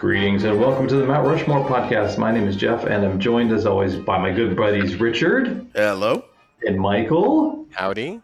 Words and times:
Greetings 0.00 0.44
and 0.44 0.58
welcome 0.58 0.88
to 0.88 0.96
the 0.96 1.04
Mount 1.04 1.26
Rushmore 1.26 1.62
podcast. 1.68 2.16
My 2.16 2.32
name 2.32 2.48
is 2.48 2.56
Jeff, 2.56 2.84
and 2.84 3.04
I'm 3.04 3.20
joined 3.20 3.52
as 3.52 3.66
always 3.66 3.96
by 3.96 4.16
my 4.16 4.32
good 4.32 4.56
buddies 4.56 4.96
Richard 4.96 5.66
Hello. 5.74 6.24
and 6.62 6.80
Michael. 6.80 7.66
Howdy. 7.72 8.22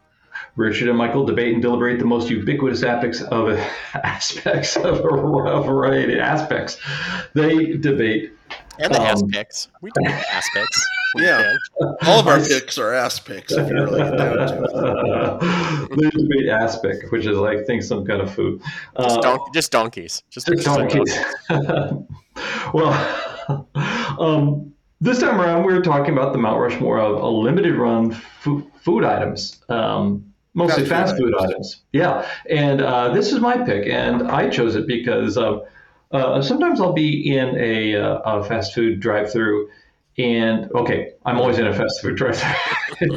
Richard 0.57 0.89
and 0.89 0.97
Michael 0.97 1.27
debate 1.27 1.53
and 1.53 1.61
deliberate 1.61 1.99
the 1.99 2.07
most 2.07 2.31
ubiquitous 2.31 2.83
aspects 2.83 3.21
of 3.21 3.51
aspects 3.94 4.76
of 4.76 5.01
a 5.01 5.62
variety 5.62 6.19
aspects. 6.19 6.79
They 7.35 7.77
debate. 7.77 8.33
And 8.79 8.93
the 8.95 9.01
Um, 9.01 9.06
aspects. 9.06 9.69
We 9.81 9.90
do 9.90 10.03
the 10.04 10.35
aspects. 10.35 10.87
We 11.15 11.22
Yeah. 11.25 11.43
can. 11.81 11.97
All 12.06 12.21
of 12.21 12.26
our 12.29 12.38
picks 12.40 12.76
are 12.79 12.93
ass 12.93 13.19
picks, 13.19 13.53
if 13.53 13.69
you 13.69 13.75
really 13.75 14.03
get 14.03 14.17
down 14.19 14.37
to 14.37 15.88
it. 15.88 15.90
they 15.97 16.11
debate 16.11 16.48
aspic, 16.51 17.11
which 17.11 17.25
is 17.27 17.37
like 17.39 17.65
think 17.66 17.83
some 17.83 18.05
kind 18.05 18.20
of 18.20 18.33
food. 18.35 18.61
Just, 19.01 19.25
Uh, 19.25 19.39
just 19.55 19.73
donkeys. 19.73 20.23
Just, 20.30 20.47
Just 20.47 20.62
just 20.65 20.77
donkeys. 20.79 21.19
well, 22.75 22.93
um, 24.19 24.73
this 25.01 25.21
time 25.21 25.41
around, 25.41 25.65
we 25.65 25.73
were 25.73 25.83
talking 25.83 26.13
about 26.16 26.33
the 26.33 26.38
Mount 26.38 26.59
Rushmore 26.61 26.99
of 26.99 27.23
a 27.23 27.27
limited 27.29 27.74
run 27.77 28.13
fu- 28.13 28.71
food 28.83 29.05
items, 29.05 29.63
um, 29.69 30.24
mostly 30.55 30.85
Fast 30.87 31.11
fast 31.13 31.16
food 31.21 31.33
food 31.33 31.35
items. 31.37 31.51
items. 31.52 31.83
Yeah, 31.93 32.27
and 32.51 32.80
uh, 32.80 33.11
this 33.13 33.33
is 33.33 33.41
my 33.41 33.57
pick, 33.59 33.87
and 33.88 34.23
I 34.30 34.49
chose 34.49 34.74
it 34.74 34.87
because 34.87 35.37
uh, 35.38 35.61
uh, 36.12 36.41
sometimes 36.42 36.80
I'll 36.80 36.92
be 36.92 37.37
in 37.37 37.56
a, 37.59 37.96
uh, 37.96 38.19
a 38.19 38.45
fast 38.45 38.74
food 38.74 39.01
drive-through. 39.01 39.70
And 40.19 40.73
okay, 40.73 41.12
I'm 41.27 41.38
always 41.38 41.59
in 41.59 41.66
a 41.66 41.74
fast 41.74 42.01
food 42.01 42.16
drive-through, 42.16 43.10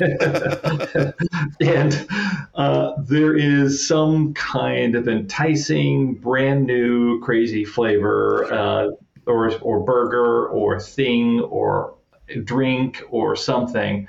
and 1.61 2.07
uh, 2.55 2.91
there 2.97 3.37
is 3.37 3.87
some 3.87 4.33
kind 4.33 4.95
of 4.95 5.07
enticing, 5.07 6.15
brand 6.15 6.65
new, 6.65 7.21
crazy 7.21 7.63
flavor, 7.63 8.51
uh, 8.51 8.89
or 9.25 9.57
or 9.61 9.79
burger, 9.79 10.49
or 10.49 10.77
thing, 10.81 11.39
or 11.39 11.95
drink, 12.43 13.01
or 13.09 13.33
something. 13.33 14.05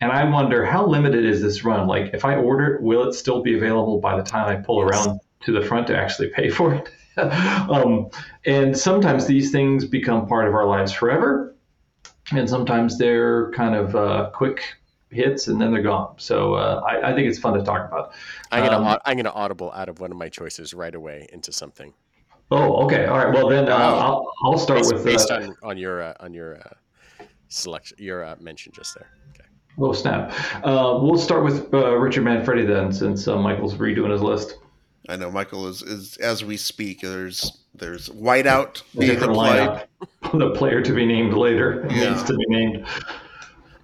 And 0.00 0.10
I 0.10 0.24
wonder 0.24 0.64
how 0.64 0.86
limited 0.86 1.26
is 1.26 1.42
this 1.42 1.62
run? 1.62 1.86
Like, 1.86 2.14
if 2.14 2.24
I 2.24 2.36
order 2.36 2.76
it, 2.76 2.82
will 2.82 3.06
it 3.06 3.12
still 3.12 3.42
be 3.42 3.54
available 3.54 4.00
by 4.00 4.16
the 4.16 4.22
time 4.22 4.48
I 4.48 4.56
pull 4.62 4.80
around 4.80 5.20
to 5.40 5.52
the 5.52 5.60
front 5.60 5.88
to 5.88 5.96
actually 5.98 6.28
pay 6.30 6.48
for 6.48 6.72
it? 6.72 6.88
um, 7.70 8.08
and 8.44 8.76
sometimes 8.76 9.26
these 9.26 9.50
things 9.50 9.84
become 9.84 10.26
part 10.26 10.46
of 10.46 10.54
our 10.54 10.66
lives 10.66 10.92
forever, 10.92 11.54
and 12.32 12.48
sometimes 12.48 12.98
they're 12.98 13.50
kind 13.52 13.74
of 13.74 13.96
uh, 13.96 14.30
quick 14.32 14.62
hits 15.10 15.48
and 15.48 15.60
then 15.60 15.72
they're 15.72 15.82
gone. 15.82 16.14
So 16.18 16.54
uh, 16.54 16.82
I, 16.86 17.10
I 17.10 17.14
think 17.14 17.28
it's 17.28 17.38
fun 17.38 17.54
to 17.54 17.64
talk 17.64 17.88
about. 17.88 18.12
I'm 18.52 18.64
gonna 18.64 18.88
Um, 18.88 18.98
I'm 19.04 19.16
gonna 19.16 19.30
audible 19.30 19.72
out 19.72 19.88
of 19.88 19.98
one 19.98 20.12
of 20.12 20.16
my 20.16 20.28
choices 20.28 20.72
right 20.72 20.94
away 20.94 21.26
into 21.32 21.50
something 21.50 21.92
Oh, 22.52 22.84
okay, 22.84 23.06
all 23.06 23.16
right. 23.16 23.32
Well, 23.32 23.48
then 23.48 23.68
uh, 23.68 23.76
I'll, 23.76 24.32
I'll 24.42 24.58
start 24.58 24.80
based, 24.80 24.92
with 24.92 25.04
based 25.04 25.30
uh, 25.30 25.36
on 25.36 25.56
on 25.62 25.76
your 25.76 26.02
uh, 26.02 26.14
on 26.18 26.34
your 26.34 26.58
uh, 26.58 27.24
selection 27.48 27.96
your 28.00 28.24
uh, 28.24 28.34
mention 28.40 28.72
just 28.72 28.94
there. 28.96 29.08
Okay. 29.30 29.48
Oh 29.78 29.92
snap! 29.92 30.32
Uh, 30.64 30.98
we'll 31.00 31.18
start 31.18 31.44
with 31.44 31.72
uh, 31.72 31.96
Richard 31.96 32.24
Manfredi 32.24 32.66
then, 32.66 32.92
since 32.92 33.28
uh, 33.28 33.36
Michael's 33.36 33.74
redoing 33.74 34.10
his 34.10 34.20
list. 34.20 34.58
I 35.10 35.16
know 35.16 35.30
Michael 35.30 35.66
is, 35.66 35.82
is 35.82 36.16
as 36.18 36.44
we 36.44 36.56
speak. 36.56 37.00
There's 37.00 37.58
there's 37.74 38.08
whiteout 38.08 38.82
being 38.98 39.12
different 39.12 39.32
applied. 39.32 39.86
the 40.32 40.50
player 40.50 40.80
to 40.82 40.92
be 40.92 41.04
named 41.06 41.34
later 41.34 41.86
Yeah. 41.90 42.10
needs 42.10 42.22
to 42.24 42.34
be 42.36 42.44
named. 42.48 42.86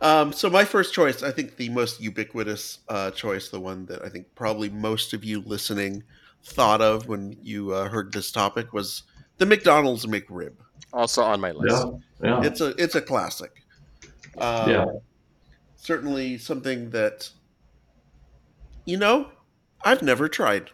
Um, 0.00 0.32
so 0.32 0.50
my 0.50 0.64
first 0.64 0.92
choice, 0.92 1.22
I 1.22 1.30
think 1.30 1.56
the 1.56 1.68
most 1.70 2.00
ubiquitous 2.00 2.78
uh, 2.88 3.10
choice, 3.12 3.48
the 3.48 3.60
one 3.60 3.86
that 3.86 4.02
I 4.04 4.08
think 4.08 4.26
probably 4.34 4.68
most 4.68 5.14
of 5.14 5.24
you 5.24 5.40
listening 5.40 6.02
thought 6.44 6.80
of 6.82 7.08
when 7.08 7.36
you 7.42 7.72
uh, 7.72 7.88
heard 7.88 8.12
this 8.12 8.30
topic, 8.30 8.72
was 8.72 9.02
the 9.38 9.46
McDonald's 9.46 10.04
McRib. 10.06 10.52
Also 10.92 11.22
on 11.22 11.40
my 11.40 11.50
list. 11.52 11.86
Yeah, 12.22 12.40
yeah, 12.42 12.46
It's 12.46 12.60
a 12.60 12.68
it's 12.82 12.94
a 12.94 13.00
classic. 13.00 13.62
Um, 14.38 14.70
yeah. 14.70 14.86
Certainly 15.76 16.38
something 16.38 16.90
that 16.90 17.30
you 18.84 18.96
know 18.96 19.28
I've 19.84 20.02
never 20.02 20.28
tried. 20.28 20.70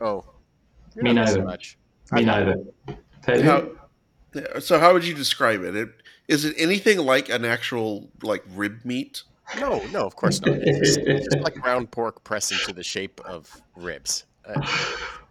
Oh, 0.00 0.24
you're 0.94 1.04
Me 1.04 1.12
not 1.12 1.22
missing 1.22 1.36
neither. 1.38 1.46
much. 1.46 1.78
Me 2.12 2.24
I've- 2.26 2.26
neither. 2.26 2.56
Have? 3.42 3.42
How, 3.44 4.58
so 4.58 4.78
how 4.78 4.92
would 4.92 5.04
you 5.06 5.14
describe 5.14 5.62
it? 5.62 5.74
it? 5.76 5.88
Is 6.28 6.44
it 6.44 6.54
anything 6.58 6.98
like 6.98 7.28
an 7.28 7.44
actual 7.44 8.10
like 8.22 8.42
rib 8.54 8.80
meat? 8.84 9.22
No, 9.58 9.82
no, 9.92 10.06
of 10.06 10.16
course 10.16 10.40
not. 10.40 10.56
It's 10.60 10.78
just, 10.94 10.98
it's 11.00 11.26
just 11.32 11.44
like 11.44 11.54
ground 11.54 11.90
pork 11.90 12.24
pressed 12.24 12.50
into 12.52 12.72
the 12.72 12.82
shape 12.82 13.20
of 13.24 13.50
ribs. 13.76 14.24
Uh, 14.46 14.60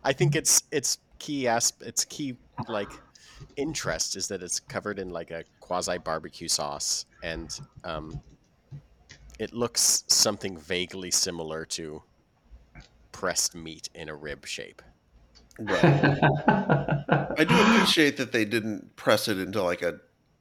I 0.04 0.14
think 0.14 0.36
it's 0.36 0.64
it's 0.72 1.00
key 1.20 1.48
asp- 1.48 1.82
its 1.84 2.06
key 2.06 2.38
like 2.68 2.90
interest 3.58 4.16
is 4.16 4.28
that 4.28 4.42
it's 4.42 4.60
covered 4.60 5.00
in 5.00 5.10
like 5.10 5.32
a 5.32 5.44
quasi 5.60 5.98
barbecue 5.98 6.48
sauce 6.48 7.06
and 7.24 7.60
um, 7.84 8.22
it 9.40 9.54
looks 9.54 10.04
something 10.08 10.58
vaguely 10.58 11.12
similar 11.12 11.66
to 11.66 12.02
pressed 13.14 13.56
meat 13.56 13.88
in 13.96 14.10
a 14.10 14.16
rib 14.16 14.46
shape. 14.46 14.82
Right. 15.58 15.84
I 16.48 17.46
do 17.48 17.56
appreciate 17.56 18.18
that 18.18 18.34
they 18.34 18.44
didn't 18.44 18.96
press 18.98 19.28
it 19.30 19.38
into 19.38 19.62
like 19.64 19.82
a 19.82 20.00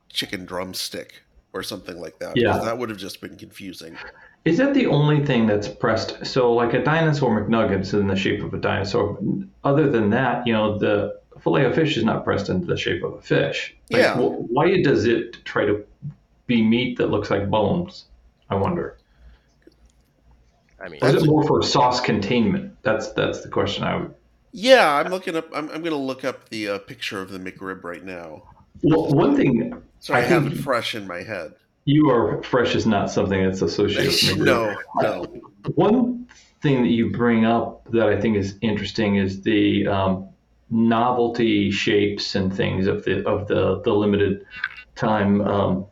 chicken 0.09 0.45
drumstick 0.45 1.23
or 1.53 1.63
something 1.63 2.01
like 2.01 2.19
that. 2.19 2.37
Yeah. 2.37 2.59
that 2.59 2.79
would 2.79 2.89
have 2.89 2.99
just 2.99 3.21
been 3.21 3.37
confusing. 3.37 3.97
Is 4.45 4.59
that 4.59 4.75
the 4.75 4.87
only 4.87 5.25
thing 5.25 5.47
that's 5.47 5.69
pressed? 5.69 6.25
So, 6.27 6.53
like 6.53 6.75
a 6.75 6.83
dinosaur 6.83 7.41
McNuggets 7.41 7.93
in 7.95 8.09
the 8.09 8.17
shape 8.17 8.43
of 8.43 8.53
a 8.55 8.59
dinosaur. 8.59 9.17
Other 9.63 9.89
than 9.89 10.11
that, 10.11 10.45
you 10.47 10.53
know, 10.53 10.79
the 10.79 11.21
fillet 11.41 11.67
of 11.67 11.75
fish 11.75 11.97
is 11.97 12.05
not 12.05 12.25
pressed 12.25 12.49
into 12.49 12.67
the 12.67 12.77
shape 12.77 13.05
of 13.05 13.13
a 13.15 13.21
fish. 13.21 13.75
Like, 13.91 14.03
Yeah. 14.03 14.15
wh- 14.17 14.51
why 14.51 14.83
does 14.83 15.05
it 15.05 15.45
try 15.45 15.65
to 15.67 15.85
be 16.47 16.63
meat 16.63 16.99
that 16.99 17.11
looks 17.11 17.31
like 17.31 17.49
bones? 17.51 18.07
I 18.51 18.57
wonder. 18.57 18.97
I 20.83 20.89
mean, 20.89 20.95
is 21.03 21.13
That's 21.13 21.25
it 21.25 21.27
more 21.29 21.45
for 21.47 21.63
sauce 21.63 22.01
containment? 22.01 22.77
That's 22.83 23.13
that's 23.13 23.43
the 23.43 23.49
question 23.49 23.85
I 23.85 23.97
would. 23.97 24.15
Yeah, 24.53 24.93
I'm 24.97 25.11
looking 25.11 25.37
up. 25.37 25.49
I'm, 25.55 25.71
I'm 25.71 25.81
going 25.81 25.93
to 25.93 25.97
look 25.97 26.25
up 26.25 26.49
the 26.51 26.69
uh, 26.69 26.79
picture 26.79 27.21
of 27.23 27.31
the 27.31 27.39
McRib 27.39 27.85
right 27.85 28.05
now. 28.05 28.43
Well, 28.83 29.09
one 29.15 29.37
thing 29.37 29.81
So 30.01 30.13
I, 30.15 30.19
I 30.19 30.21
have 30.23 30.47
it 30.47 30.57
fresh 30.57 30.95
in 30.95 31.07
my 31.07 31.23
head. 31.23 31.55
you 31.85 32.11
are 32.11 32.43
fresh 32.43 32.75
is 32.75 32.85
not 32.87 33.11
something 33.11 33.43
that's 33.45 33.63
associated 33.63 34.07
with 34.13 34.21
McRib. 34.39 34.45
no, 34.45 34.77
no. 35.01 35.25
One 35.75 36.27
thing 36.61 36.83
that 36.83 36.91
you 36.91 37.11
bring 37.11 37.45
up 37.45 37.91
that 37.93 38.09
I 38.09 38.21
think 38.21 38.37
is 38.37 38.57
interesting 38.61 39.17
is 39.17 39.43
the 39.43 39.87
um, 39.87 40.29
novelty 40.71 41.71
shapes 41.71 42.35
and 42.35 42.55
things 42.55 42.87
of 42.87 43.05
the 43.05 43.27
of 43.27 43.47
the 43.49 43.81
the 43.83 43.93
limited 43.93 44.45
time 44.97 45.41
um, 45.43 45.87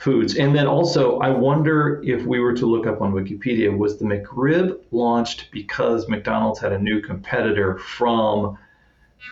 foods, 0.00 0.36
and 0.36 0.54
then 0.54 0.66
also 0.66 1.18
I 1.18 1.28
wonder 1.28 2.02
if 2.02 2.24
we 2.24 2.40
were 2.40 2.54
to 2.54 2.66
look 2.66 2.86
up 2.86 3.02
on 3.02 3.12
Wikipedia, 3.12 3.76
was 3.76 3.98
the 3.98 4.06
McRib 4.06 4.80
launched 4.90 5.50
because 5.52 6.08
McDonald's 6.08 6.58
had 6.58 6.72
a 6.72 6.78
new 6.78 7.00
competitor 7.02 7.78
from 7.78 8.58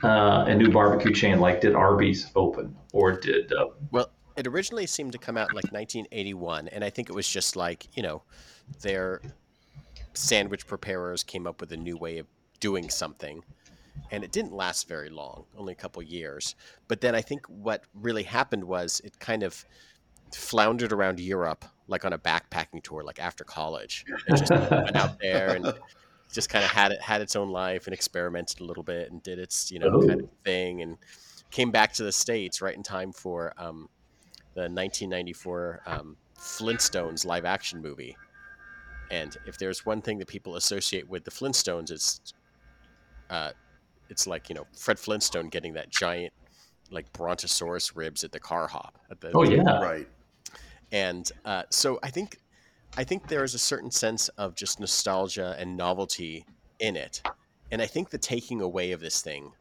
uh, 0.04 0.44
a 0.46 0.54
new 0.54 0.70
barbecue 0.70 1.12
chain, 1.12 1.40
like 1.40 1.62
did 1.62 1.74
Arby's 1.74 2.30
open 2.36 2.76
or 2.92 3.12
did 3.12 3.50
uh, 3.52 3.68
Well, 3.90 4.10
it 4.36 4.46
originally 4.46 4.86
seemed 4.86 5.12
to 5.12 5.18
come 5.18 5.38
out 5.38 5.48
in 5.48 5.56
like 5.56 5.72
1981, 5.72 6.68
and 6.68 6.84
I 6.84 6.90
think 6.90 7.08
it 7.08 7.14
was 7.14 7.26
just 7.26 7.56
like 7.56 7.88
you 7.96 8.02
know, 8.02 8.22
their 8.82 9.22
sandwich 10.12 10.66
preparers 10.66 11.22
came 11.22 11.46
up 11.46 11.60
with 11.62 11.72
a 11.72 11.76
new 11.76 11.96
way 11.96 12.18
of 12.18 12.26
doing 12.60 12.90
something, 12.90 13.42
and 14.10 14.22
it 14.22 14.32
didn't 14.32 14.52
last 14.52 14.86
very 14.86 15.08
long, 15.08 15.46
only 15.56 15.72
a 15.72 15.76
couple 15.76 16.02
years. 16.02 16.54
But 16.88 17.00
then 17.00 17.14
I 17.14 17.22
think 17.22 17.46
what 17.46 17.84
really 17.94 18.24
happened 18.24 18.64
was 18.64 19.00
it 19.02 19.18
kind 19.18 19.42
of 19.42 19.64
floundered 20.34 20.92
around 20.92 21.20
Europe 21.20 21.64
like 21.88 22.04
on 22.04 22.12
a 22.12 22.18
backpacking 22.18 22.82
tour, 22.82 23.02
like 23.02 23.18
after 23.18 23.44
college. 23.44 24.04
It 24.28 24.36
just 24.36 24.50
went 24.50 24.96
out 24.96 25.18
there 25.20 25.54
and 25.54 25.72
just 26.32 26.50
kind 26.50 26.64
of 26.64 26.70
had 26.70 26.92
it 26.92 27.00
had 27.00 27.20
its 27.20 27.34
own 27.34 27.50
life 27.50 27.86
and 27.86 27.94
experimented 27.94 28.60
a 28.60 28.64
little 28.64 28.82
bit 28.82 29.10
and 29.10 29.22
did 29.22 29.38
its 29.38 29.70
you 29.70 29.78
know 29.78 29.90
kind 30.06 30.20
of 30.20 30.30
thing 30.44 30.82
and 30.82 30.98
came 31.50 31.70
back 31.70 31.92
to 31.94 32.04
the 32.04 32.12
states 32.12 32.60
right 32.60 32.76
in 32.76 32.82
time 32.82 33.12
for 33.12 33.54
um, 33.56 33.88
the 34.54 34.60
1994 34.60 35.80
um, 35.86 36.16
Flintstones 36.38 37.24
live 37.24 37.44
action 37.44 37.80
movie. 37.80 38.16
And 39.10 39.34
if 39.46 39.56
there's 39.56 39.86
one 39.86 40.02
thing 40.02 40.18
that 40.18 40.28
people 40.28 40.56
associate 40.56 41.08
with 41.08 41.24
the 41.24 41.30
Flintstones, 41.30 41.90
it's 41.90 42.34
uh, 43.30 43.52
it's 44.10 44.26
like 44.26 44.50
you 44.50 44.54
know 44.54 44.66
Fred 44.76 44.98
Flintstone 44.98 45.48
getting 45.48 45.72
that 45.74 45.88
giant 45.90 46.32
like 46.90 47.10
brontosaurus 47.12 47.96
ribs 47.96 48.24
at 48.24 48.32
the 48.32 48.40
car 48.40 48.66
hop. 48.66 48.98
At 49.10 49.20
the, 49.20 49.30
oh 49.34 49.44
yeah 49.44 49.62
Right. 49.82 50.08
And 50.92 51.30
uh, 51.44 51.64
so 51.70 51.98
I 52.02 52.10
think 52.10 52.38
I 52.96 53.04
think 53.04 53.28
there 53.28 53.44
is 53.44 53.54
a 53.54 53.58
certain 53.58 53.90
sense 53.90 54.28
of 54.30 54.54
just 54.54 54.80
nostalgia 54.80 55.56
and 55.58 55.76
novelty 55.76 56.46
in 56.80 56.96
it, 56.96 57.22
and 57.70 57.82
I 57.82 57.86
think 57.86 58.10
the 58.10 58.18
taking 58.18 58.60
away 58.60 58.92
of 58.92 59.00
this 59.00 59.22
thing 59.22 59.52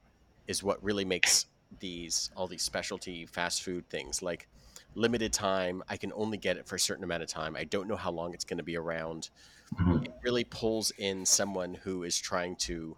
is 0.48 0.64
what 0.64 0.84
really 0.84 1.06
makes 1.06 1.48
these 1.80 2.30
all 2.36 2.48
these 2.48 2.64
specialty 2.64 3.26
fast 3.26 3.64
food 3.64 3.90
things 3.90 4.22
like 4.22 4.48
limited 4.96 5.34
time. 5.34 5.84
I 5.90 5.98
can 5.98 6.14
only 6.16 6.38
get 6.38 6.58
it 6.58 6.68
for 6.68 6.76
a 6.76 6.80
certain 6.80 7.04
amount 7.04 7.24
of 7.24 7.30
time. 7.30 7.56
I 7.56 7.66
don't 7.66 7.88
know 7.88 7.96
how 7.98 8.12
long 8.12 8.34
it's 8.34 8.46
going 8.46 8.58
to 8.58 8.64
be 8.64 8.78
around. 8.78 9.30
Mhm. 9.72 10.04
It 10.04 10.12
really 10.24 10.46
pulls 10.46 10.92
in 10.92 11.26
someone 11.26 11.76
who 11.76 12.04
is 12.04 12.18
trying 12.20 12.56
to, 12.58 12.98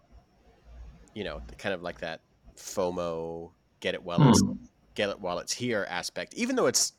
you 1.13 1.23
know, 1.23 1.41
kind 1.57 1.73
of 1.73 1.81
like 1.81 1.99
that 1.99 2.21
FOMO 2.55 3.53
get 3.79 3.93
it 3.95 4.03
while 4.03 4.23
it's 4.23 4.43
Hmm. 4.43 4.69
get 4.95 5.09
it 5.09 5.19
while 5.19 5.39
it's 5.39 5.53
here 5.53 5.85
aspect. 5.89 6.33
Even 6.33 6.55
though 6.55 6.67
it's, 6.67 6.93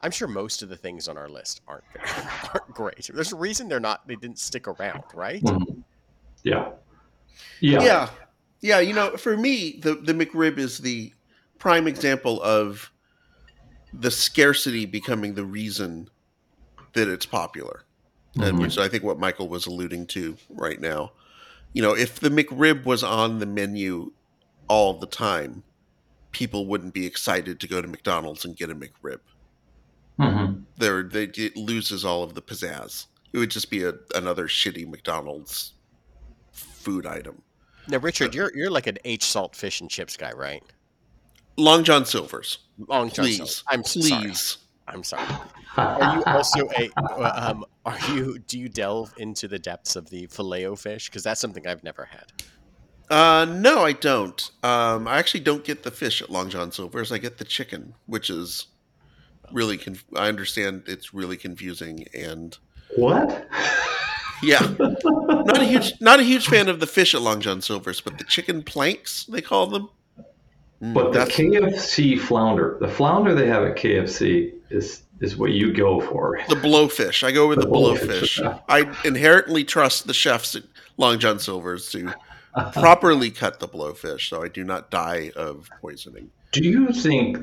I'm 0.00 0.10
sure 0.10 0.28
most 0.28 0.62
of 0.62 0.68
the 0.68 0.76
things 0.76 1.08
on 1.08 1.18
our 1.18 1.28
list 1.28 1.60
aren't 1.66 1.84
aren't 2.54 2.74
great. 2.74 3.10
There's 3.12 3.32
a 3.32 3.36
reason 3.36 3.68
they're 3.68 3.80
not. 3.80 4.06
They 4.06 4.16
didn't 4.16 4.38
stick 4.38 4.68
around, 4.68 5.04
right? 5.14 5.42
Mhm. 5.42 5.82
Yeah. 6.44 6.70
Yeah. 7.60 7.82
yeah 7.82 8.10
yeah 8.60 8.80
you 8.80 8.92
know 8.92 9.16
for 9.16 9.36
me 9.36 9.78
the 9.82 9.94
the 9.94 10.12
mcrib 10.12 10.58
is 10.58 10.78
the 10.78 11.12
prime 11.58 11.86
example 11.86 12.42
of 12.42 12.90
the 13.92 14.10
scarcity 14.10 14.84
becoming 14.86 15.34
the 15.34 15.44
reason 15.44 16.08
that 16.94 17.06
it's 17.08 17.26
popular 17.26 17.84
and 18.40 18.56
Mhm. 18.56 18.60
which 18.62 18.78
i 18.78 18.88
think 18.88 19.04
what 19.04 19.20
michael 19.20 19.48
was 19.48 19.66
alluding 19.66 20.06
to 20.08 20.36
right 20.50 20.80
now 20.80 21.12
you 21.72 21.80
know 21.82 21.94
if 21.94 22.18
the 22.18 22.28
mcrib 22.30 22.84
was 22.84 23.04
on 23.04 23.38
the 23.38 23.46
menu 23.46 24.12
all 24.68 24.94
the 24.98 25.06
time 25.06 25.62
people 26.32 26.66
wouldn't 26.66 26.94
be 26.94 27.06
excited 27.06 27.60
to 27.60 27.68
go 27.68 27.80
to 27.80 27.86
mcdonald's 27.86 28.44
and 28.44 28.56
get 28.56 28.70
a 28.70 28.74
mcrib 28.74 29.20
Mhm. 30.18 30.64
there 30.78 31.02
they 31.04 31.24
it 31.24 31.56
loses 31.56 32.04
all 32.04 32.22
of 32.22 32.34
the 32.34 32.42
pizzazz 32.42 33.06
it 33.32 33.38
would 33.38 33.50
just 33.50 33.70
be 33.70 33.82
a, 33.84 33.94
another 34.14 34.48
shitty 34.48 34.86
mcdonald's 34.88 35.74
food 36.52 37.06
item 37.06 37.42
Now, 37.88 37.98
Richard, 37.98 38.34
you're 38.34 38.50
you're 38.56 38.70
like 38.70 38.86
an 38.86 38.98
H 39.04 39.24
salt 39.24 39.54
fish 39.56 39.80
and 39.80 39.90
chips 39.90 40.16
guy, 40.16 40.32
right? 40.32 40.62
long 41.56 41.84
john 41.84 42.04
silver's 42.04 42.58
Long 42.88 43.10
John 43.10 43.24
please 43.24 43.36
Silver. 43.36 43.62
I'm 43.68 43.82
please 43.82 44.40
sorry. 44.40 44.62
I'm 44.86 45.02
sorry. 45.04 45.26
Are 45.76 46.16
you 46.16 46.22
also 46.24 46.68
a? 46.78 46.88
uh, 46.96 47.50
Um, 47.50 47.64
are 47.84 47.98
you? 48.12 48.38
Do 48.38 48.56
you 48.58 48.68
delve 48.68 49.12
into 49.18 49.48
the 49.48 49.58
depths 49.58 49.96
of 49.96 50.08
the 50.10 50.26
filet 50.28 50.74
fish? 50.76 51.08
Because 51.10 51.22
that's 51.24 51.40
something 51.40 51.66
I've 51.66 51.82
never 51.84 52.04
had. 52.06 52.32
Uh, 53.10 53.44
no, 53.46 53.84
I 53.84 53.92
don't. 53.92 54.50
Um, 54.62 55.08
I 55.08 55.18
actually 55.18 55.40
don't 55.40 55.64
get 55.64 55.82
the 55.82 55.90
fish 55.90 56.22
at 56.22 56.30
Long 56.30 56.48
John 56.50 56.70
Silver's. 56.72 57.10
I 57.12 57.18
get 57.18 57.36
the 57.38 57.44
chicken, 57.44 57.94
which 58.06 58.30
is 58.30 58.66
really. 59.52 59.76
Conf- 59.78 60.04
I 60.16 60.28
understand 60.28 60.84
it's 60.86 61.12
really 61.14 61.36
confusing, 61.36 62.06
and 62.14 62.56
what? 62.96 63.46
yeah, 64.42 64.74
not 64.78 65.60
a 65.60 65.64
huge, 65.64 65.92
not 66.00 66.20
a 66.20 66.22
huge 66.22 66.46
fan 66.48 66.68
of 66.68 66.80
the 66.80 66.86
fish 66.86 67.14
at 67.14 67.22
Long 67.22 67.40
John 67.40 67.60
Silver's, 67.60 68.00
but 68.00 68.18
the 68.18 68.24
chicken 68.24 68.62
planks 68.62 69.24
they 69.24 69.40
call 69.40 69.66
them. 69.66 69.88
Mm, 70.82 70.94
But 70.94 71.12
the 71.12 71.18
that's 71.20 71.36
KFC 71.36 72.18
flounder, 72.20 72.78
the 72.80 72.88
flounder 72.88 73.34
they 73.34 73.46
have 73.48 73.64
at 73.64 73.76
KFC 73.76 74.52
is 74.70 75.02
is 75.20 75.36
what 75.36 75.50
you 75.50 75.72
go 75.72 76.00
for. 76.00 76.38
the 76.48 76.54
blowfish. 76.54 77.24
I 77.24 77.32
go 77.32 77.48
with 77.48 77.58
The 77.58 77.66
the 77.66 77.72
blowfish. 77.72 78.40
blowfish. 78.40 78.62
I 78.68 78.96
inherently 79.06 79.64
trust 79.64 80.06
the 80.06 80.14
chefs 80.14 80.54
at 80.54 80.62
Long 80.96 81.18
John 81.18 81.40
Silver's 81.40 81.90
to 81.90 82.14
properly 82.72 83.30
cut 83.32 83.58
the 83.58 83.66
blowfish, 83.68 84.28
so 84.28 84.42
I 84.44 84.48
do 84.48 84.62
not 84.62 84.90
die 84.92 85.32
of 85.34 85.68
poisoning. 85.80 86.30
Do 86.52 86.62
you 86.62 86.92
think 86.92 87.38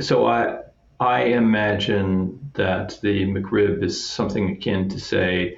so? 0.00 0.26
I 0.26 0.58
I 1.00 1.22
imagine 1.22 2.50
that 2.54 2.98
the 3.00 3.24
McRib 3.24 3.82
is 3.82 4.06
something 4.06 4.50
akin 4.50 4.90
to 4.90 5.00
say 5.00 5.56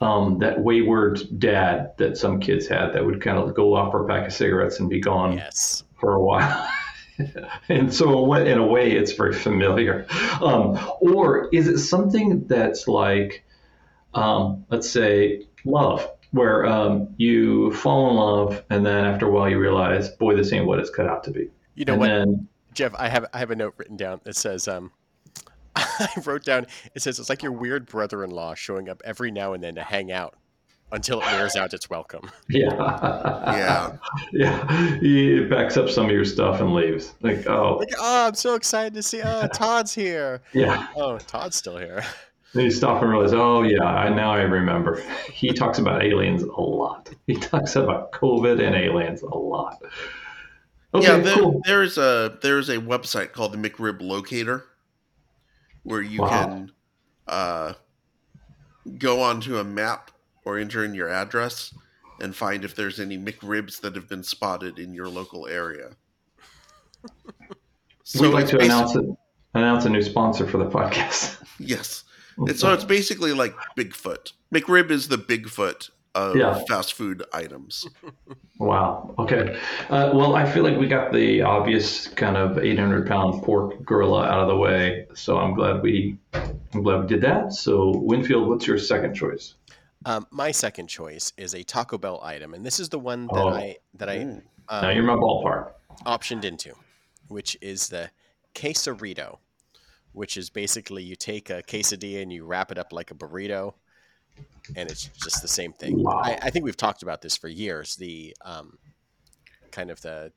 um, 0.00 0.38
that 0.40 0.60
wayward 0.60 1.20
dad 1.38 1.92
that 1.98 2.16
some 2.16 2.40
kids 2.40 2.66
had 2.66 2.92
that 2.94 3.06
would 3.06 3.20
kind 3.20 3.38
of 3.38 3.54
go 3.54 3.74
off 3.74 3.92
for 3.92 4.04
a 4.04 4.08
pack 4.08 4.26
of 4.26 4.32
cigarettes 4.32 4.80
and 4.80 4.90
be 4.90 5.00
gone 5.00 5.36
Yes. 5.36 5.84
for 6.00 6.14
a 6.14 6.22
while. 6.22 6.68
and 7.68 7.92
so, 7.94 8.08
in 8.08 8.14
a 8.14 8.22
way- 8.22 8.50
in 8.50 8.58
a 8.58 8.66
way, 8.66 8.90
it's 8.92 9.12
very 9.12 9.34
familiar. 9.34 10.06
Um, 10.40 10.78
or 11.00 11.48
is 11.52 11.68
it 11.68 11.78
something 11.78 12.46
that's 12.46 12.88
like, 12.88 13.44
um, 14.14 14.64
let's 14.70 14.90
say, 14.90 15.46
love, 15.64 16.10
where 16.32 16.64
um, 16.66 17.14
you 17.16 17.72
fall 17.74 18.10
in 18.10 18.16
love, 18.16 18.64
and 18.70 18.84
then 18.84 19.04
after 19.04 19.26
a 19.26 19.30
while 19.30 19.48
you 19.48 19.58
realize, 19.58 20.08
boy, 20.08 20.34
this 20.34 20.52
ain't 20.52 20.66
what 20.66 20.78
it's 20.80 20.90
cut 20.90 21.06
out 21.06 21.24
to 21.24 21.30
be. 21.30 21.50
You 21.74 21.84
know 21.84 21.92
and 21.92 22.00
what, 22.00 22.08
then, 22.08 22.48
Jeff? 22.74 22.94
I 22.98 23.08
have 23.08 23.26
I 23.32 23.38
have 23.38 23.50
a 23.50 23.56
note 23.56 23.74
written 23.76 23.96
down 23.96 24.20
that 24.24 24.36
says 24.36 24.68
um. 24.68 24.92
I 25.76 26.08
wrote 26.24 26.44
down. 26.44 26.66
It 26.96 27.02
says 27.02 27.20
it's 27.20 27.28
like 27.28 27.44
your 27.44 27.52
weird 27.52 27.86
brother-in-law 27.86 28.54
showing 28.54 28.88
up 28.88 29.00
every 29.04 29.30
now 29.30 29.52
and 29.52 29.62
then 29.62 29.76
to 29.76 29.84
hang 29.84 30.10
out 30.10 30.34
until 30.92 31.20
it 31.20 31.26
wears 31.26 31.56
out 31.56 31.72
its 31.72 31.88
welcome. 31.88 32.30
yeah, 32.48 32.70
Yeah. 33.56 33.96
yeah, 34.32 34.98
he 34.98 35.44
backs 35.44 35.76
up 35.76 35.88
some 35.88 36.06
of 36.06 36.12
your 36.12 36.24
stuff 36.24 36.60
and 36.60 36.74
leaves. 36.74 37.14
Like, 37.20 37.46
oh, 37.46 37.76
Like, 37.78 37.94
oh, 37.98 38.28
I'm 38.28 38.34
so 38.34 38.54
excited 38.54 38.94
to 38.94 39.02
see. 39.02 39.22
Oh, 39.22 39.46
Todd's 39.48 39.94
here. 39.94 40.42
yeah. 40.52 40.88
Oh, 40.96 41.18
Todd's 41.18 41.56
still 41.56 41.78
here. 41.78 42.04
Then 42.52 42.64
you 42.64 42.70
stop 42.72 43.00
and 43.00 43.10
realize, 43.10 43.32
oh 43.32 43.62
yeah, 43.62 43.84
I, 43.84 44.08
now 44.08 44.32
I 44.32 44.40
remember. 44.40 45.00
He 45.32 45.52
talks 45.52 45.78
about 45.78 46.02
aliens 46.02 46.42
a 46.42 46.60
lot. 46.60 47.08
He 47.28 47.36
talks 47.36 47.76
about 47.76 48.10
COVID 48.10 48.60
and 48.60 48.74
aliens 48.74 49.22
a 49.22 49.36
lot. 49.36 49.80
Okay, 50.92 51.06
yeah, 51.06 51.18
there, 51.18 51.36
cool. 51.36 51.60
there's 51.66 51.98
a 51.98 52.38
there's 52.42 52.68
a 52.68 52.78
website 52.78 53.32
called 53.32 53.52
the 53.52 53.58
McRib 53.58 54.00
Locator 54.00 54.64
where 55.84 56.02
you 56.02 56.20
Wow. 56.20 56.28
can 56.28 56.72
uh, 57.28 57.72
go 58.98 59.22
onto 59.22 59.56
a 59.58 59.64
map 59.64 60.10
or 60.44 60.58
enter 60.58 60.84
in 60.84 60.94
your 60.94 61.08
address 61.08 61.72
and 62.20 62.34
find 62.34 62.64
if 62.64 62.74
there's 62.74 62.98
any 63.00 63.16
McRibs 63.16 63.80
that 63.80 63.94
have 63.94 64.08
been 64.08 64.22
spotted 64.24 64.78
in 64.78 64.92
your 64.92 65.08
local 65.08 65.46
area. 65.46 65.90
We'd 68.20 68.28
like 68.28 68.48
to 68.48 68.58
announce 68.58 68.94
it, 68.96 69.04
announce 69.54 69.84
a 69.84 69.90
new 69.90 70.02
sponsor 70.02 70.46
for 70.46 70.58
the 70.58 70.66
podcast. 70.68 71.36
Yes, 71.62 72.04
and 72.38 72.58
so 72.58 72.72
it's 72.72 72.84
basically 72.84 73.34
like 73.34 73.54
Bigfoot. 73.76 74.32
McRib 74.52 74.90
is 74.90 75.08
the 75.08 75.18
Bigfoot 75.18 75.90
of 76.14 76.36
Yeah. 76.36 76.62
fast 76.68 76.94
food 76.94 77.22
items. 77.32 77.86
Wow. 78.58 79.14
Okay. 79.18 79.58
Uh, 79.88 80.10
well, 80.14 80.34
I 80.34 80.44
feel 80.50 80.62
like 80.64 80.76
we 80.78 80.86
got 80.86 81.12
the 81.12 81.42
obvious 81.42 82.08
kind 82.08 82.36
of 82.36 82.58
800 82.58 83.06
pound 83.06 83.42
pork 83.42 83.82
gorilla 83.84 84.24
out 84.26 84.40
of 84.40 84.48
the 84.48 84.56
way, 84.56 85.06
so 85.14 85.38
I'm 85.38 85.54
glad 85.54 85.82
we 85.82 86.18
I'm 86.34 86.82
glad 86.82 87.00
we 87.02 87.06
did 87.06 87.20
that. 87.22 87.52
So, 87.52 87.90
Winfield, 87.96 88.48
what's 88.48 88.66
your 88.66 88.78
second 88.78 89.14
choice? 89.14 89.54
Um, 90.06 90.26
my 90.30 90.50
second 90.50 90.86
choice 90.88 91.32
is 91.36 91.54
a 91.54 91.62
Taco 91.62 91.98
Bell 91.98 92.20
item, 92.22 92.54
and 92.54 92.64
this 92.64 92.80
is 92.80 92.88
the 92.88 92.98
one 92.98 93.26
that 93.28 93.34
Oh. 93.44 93.48
I 93.48 93.76
that 93.94 94.08
I 94.08 94.18
Mm. 94.18 94.42
um, 94.68 94.82
now 94.82 94.90
you're 94.90 95.02
my 95.04 95.14
ballpark. 95.14 95.72
optioned 96.06 96.44
into, 96.44 96.74
which 97.28 97.56
is 97.60 97.88
the 97.88 98.10
quesarito, 98.54 99.38
which 100.12 100.36
is 100.36 100.50
basically 100.50 101.02
you 101.02 101.16
take 101.16 101.50
a 101.50 101.62
quesadilla 101.62 102.22
and 102.22 102.32
you 102.32 102.44
wrap 102.44 102.70
it 102.72 102.78
up 102.78 102.92
like 102.92 103.10
a 103.10 103.14
burrito, 103.14 103.74
and 104.76 104.90
it's 104.90 105.04
just 105.22 105.42
the 105.42 105.48
same 105.48 105.72
thing. 105.72 106.02
Wow. 106.02 106.20
I, 106.24 106.38
I 106.42 106.50
think 106.50 106.64
we've 106.64 106.76
talked 106.76 107.02
about 107.02 107.22
this 107.22 107.36
for 107.36 107.48
years. 107.48 107.96
The 107.96 108.36
um, 108.44 108.78
kind 109.70 109.90
of 109.90 110.00
the 110.00 110.32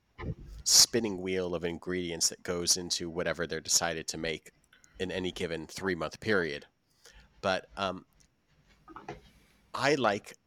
spinning 0.64 1.22
wheel 1.22 1.56
of 1.56 1.64
ingredients 1.66 2.30
that 2.30 2.42
goes 2.44 2.78
into 2.78 3.10
whatever 3.10 3.46
they're 3.46 3.60
decided 3.62 4.08
to 4.08 4.18
make 4.18 4.52
in 5.00 5.12
any 5.12 5.32
given 5.32 5.68
three 5.68 5.96
month 5.96 6.20
period. 6.20 6.66
But 7.42 7.68
um, 7.78 8.06
I 9.74 9.96
like 9.96 10.38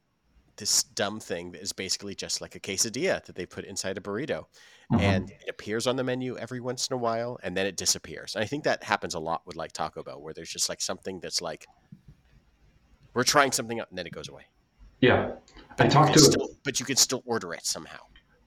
this 0.56 0.84
dumb 0.84 1.20
thing 1.20 1.52
that 1.52 1.60
is 1.60 1.72
basically 1.72 2.14
just 2.14 2.40
like 2.40 2.54
a 2.54 2.60
quesadilla 2.60 3.22
that 3.26 3.34
they 3.34 3.44
put 3.44 3.64
inside 3.64 3.98
a 3.98 4.00
burrito 4.00 4.46
Mhm. 4.90 5.00
and 5.00 5.30
it 5.30 5.48
appears 5.48 5.86
on 5.88 5.96
the 5.96 6.04
menu 6.04 6.38
every 6.38 6.60
once 6.60 6.86
in 6.88 6.94
a 6.94 6.96
while 6.96 7.38
and 7.42 7.56
then 7.56 7.66
it 7.66 7.76
disappears. 7.76 8.34
And 8.36 8.44
I 8.44 8.46
think 8.46 8.64
that 8.64 8.84
happens 8.84 9.14
a 9.14 9.18
lot 9.18 9.42
with 9.44 9.56
like 9.56 9.72
Taco 9.72 10.02
Bell 10.02 10.22
where 10.22 10.32
there's 10.32 10.48
just 10.50 10.68
like 10.68 10.80
something 10.80 11.18
that's 11.20 11.42
like 11.42 11.66
we're 13.16 13.24
trying 13.24 13.50
something 13.50 13.80
out 13.80 13.88
and 13.88 13.98
then 13.98 14.06
it 14.06 14.12
goes 14.12 14.28
away. 14.28 14.42
yeah, 15.00 15.32
I 15.78 15.88
talked 15.88 16.12
to 16.12 16.20
still, 16.20 16.50
but 16.64 16.78
you 16.78 16.86
can 16.86 16.96
still 16.96 17.22
order 17.26 17.54
it 17.54 17.64
somehow. 17.66 17.98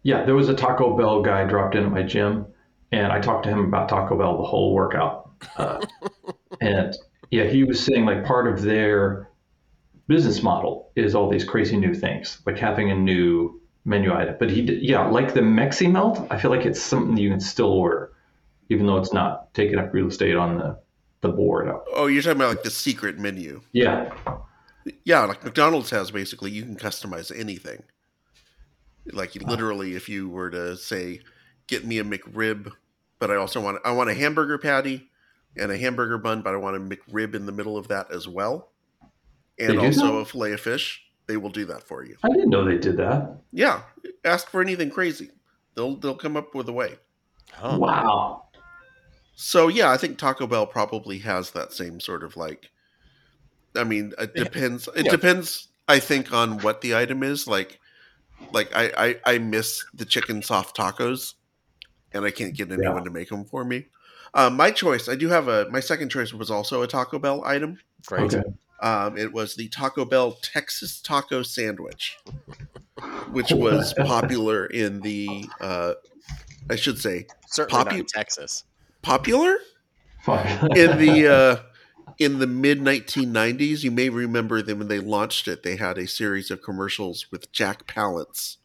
yeah. 0.04 0.24
There 0.24 0.36
was 0.36 0.48
a 0.48 0.54
Taco 0.54 0.96
Bell 0.96 1.22
guy 1.22 1.44
dropped 1.44 1.76
in 1.76 1.84
at 1.84 1.92
my 1.92 2.04
gym, 2.04 2.46
and 2.92 3.12
I 3.12 3.20
talked 3.20 3.44
to 3.44 3.50
him 3.50 3.66
about 3.66 3.90
Taco 3.90 4.18
Bell 4.18 4.38
the 4.38 4.44
whole 4.44 4.74
workout. 4.74 5.32
Uh, 5.58 5.86
and 6.62 6.96
yeah, 7.32 7.46
he 7.46 7.64
was 7.64 7.84
saying 7.84 8.06
like 8.06 8.24
part 8.24 8.48
of 8.48 8.62
their 8.62 9.30
business 10.08 10.42
model 10.44 10.92
is 10.96 11.16
all 11.16 11.30
these 11.30 11.44
crazy 11.44 11.78
new 11.78 11.94
things, 11.94 12.40
like 12.46 12.58
having 12.58 12.92
a 12.92 12.96
new 12.96 13.60
menu 13.86 14.14
item. 14.14 14.36
But 14.40 14.52
he 14.52 14.62
did, 14.64 14.82
yeah, 14.84 15.08
like 15.08 15.34
the 15.34 15.42
Mexi 15.42 15.92
Melt, 15.92 16.28
I 16.30 16.40
feel 16.40 16.52
like 16.52 16.66
it's 16.66 16.82
something 16.82 17.18
you 17.18 17.30
can 17.30 17.40
still 17.40 17.72
order, 17.72 18.12
even 18.70 18.86
though 18.86 18.98
it's 18.98 19.14
not 19.14 19.54
taking 19.54 19.80
up 19.80 19.94
real 19.94 20.08
estate 20.08 20.36
on 20.36 20.58
the, 20.58 20.80
the 21.22 21.30
board. 21.30 21.70
Oh, 21.94 22.08
you're 22.08 22.22
talking 22.22 22.38
about 22.38 22.50
like 22.50 22.64
the 22.64 22.72
secret 22.72 23.18
menu. 23.20 23.62
Yeah, 23.72 24.12
Yeah, 25.04 25.26
like 25.26 25.44
McDonald's 25.44 25.90
has 25.90 26.12
basically 26.12 26.52
you 26.52 26.64
can 26.64 26.76
customize 26.76 27.38
anything. 27.38 27.84
Like 29.12 29.36
you 29.36 29.42
literally, 29.42 29.96
if 29.96 30.10
you 30.10 30.30
were 30.30 30.50
to 30.52 30.78
say, 30.78 31.22
"Get 31.68 31.86
me 31.86 32.00
a 32.00 32.04
McRib," 32.04 32.72
but 33.18 33.32
I 33.32 33.36
also 33.36 33.62
want 33.62 33.80
I 33.84 33.92
want 33.92 34.10
a 34.10 34.14
hamburger 34.14 34.58
patty 34.58 35.10
and 35.58 35.72
a 35.72 35.78
hamburger 35.78 36.18
bun, 36.18 36.42
but 36.42 36.54
I 36.54 36.58
want 36.58 36.78
a 36.78 36.80
McRib 36.80 37.36
in 37.36 37.46
the 37.46 37.52
middle 37.52 37.78
of 37.78 37.88
that 37.88 38.12
as 38.12 38.28
well, 38.28 38.72
and 39.58 39.80
also 39.80 40.14
that? 40.14 40.20
a 40.22 40.26
fillet 40.26 40.54
of 40.54 40.62
fish. 40.62 41.04
They 41.28 41.38
will 41.38 41.50
do 41.50 41.66
that 41.66 41.84
for 41.84 42.04
you. 42.04 42.16
I 42.24 42.30
didn't 42.30 42.50
know 42.50 42.66
they 42.66 42.78
did 42.78 42.98
that. 42.98 43.38
Yeah, 43.52 43.84
ask 44.26 44.50
for 44.50 44.62
anything 44.62 44.90
crazy. 44.90 45.30
They'll 45.76 45.96
they'll 45.96 46.16
come 46.16 46.38
up 46.38 46.56
with 46.56 46.68
a 46.70 46.74
way. 46.74 46.98
Oh, 47.62 47.78
Wow. 47.78 48.46
So 49.36 49.70
yeah, 49.70 49.90
I 49.90 49.96
think 49.96 50.18
Taco 50.18 50.48
Bell 50.48 50.68
probably 50.68 51.20
has 51.20 51.52
that 51.52 51.72
same 51.72 52.02
sort 52.02 52.24
of 52.24 52.36
like. 52.36 52.72
I 53.76 53.84
mean, 53.84 54.14
it 54.18 54.32
Yeah. 54.36 54.44
depends. 54.44 54.88
It 54.96 55.06
Yeah. 55.06 55.12
depends. 55.12 55.68
I 55.88 56.00
think 56.00 56.32
on 56.34 56.60
what 56.60 56.82
the 56.82 56.96
item 56.96 57.24
is. 57.24 57.48
Like, 57.48 57.80
like 58.52 58.70
I 58.76 58.92
I, 59.26 59.34
I 59.36 59.38
miss 59.40 59.86
the 59.94 60.06
chicken 60.06 60.42
soft 60.42 60.76
tacos. 60.78 61.34
and 62.12 62.26
I 62.26 62.32
can't 62.32 62.56
get 62.56 62.72
anyone 62.72 62.98
yeah. 62.98 63.04
to 63.04 63.10
make 63.12 63.30
them 63.30 63.46
for 63.46 63.64
me. 63.64 63.86
Um, 64.34 64.56
my 64.56 64.72
choice, 64.72 65.08
I 65.08 65.16
do 65.16 65.28
have 65.30 65.48
a. 65.48 65.68
My 65.70 65.80
second 65.80 66.10
choice 66.10 66.34
was 66.34 66.50
also 66.50 66.82
a 66.82 66.88
Taco 66.88 67.20
Bell 67.20 67.44
item. 67.46 67.80
Great. 68.08 68.34
Okay. 68.34 68.42
Um, 68.82 69.18
it 69.18 69.32
was 69.34 69.56
the 69.56 69.68
Taco 69.70 70.06
Bell 70.06 70.32
Texas 70.42 71.02
Taco 71.02 71.44
Sandwich, 71.44 72.18
which 73.32 73.52
was 73.52 73.94
popular 73.94 74.66
in 74.68 75.02
the. 75.02 75.46
Uh, 75.62 75.94
I 76.70 76.76
should 76.76 76.98
say, 77.00 77.28
certainly 77.48 77.84
popu- 77.84 77.86
not 77.92 78.00
in 78.00 78.06
Texas. 78.06 78.64
Popular 79.02 79.58
in 80.76 80.98
the 80.98 81.28
uh, 81.28 81.64
in 82.18 82.40
the 82.40 82.48
mid 82.48 82.80
1990s. 82.80 83.84
You 83.84 83.92
may 83.92 84.10
remember 84.10 84.62
them 84.62 84.80
when 84.80 84.88
they 84.88 85.00
launched 85.00 85.48
it. 85.48 85.64
They 85.64 85.76
had 85.76 85.98
a 85.98 86.08
series 86.08 86.52
of 86.52 86.62
commercials 86.62 87.28
with 87.32 87.52
Jack 87.52 87.86
Palance 87.86 88.58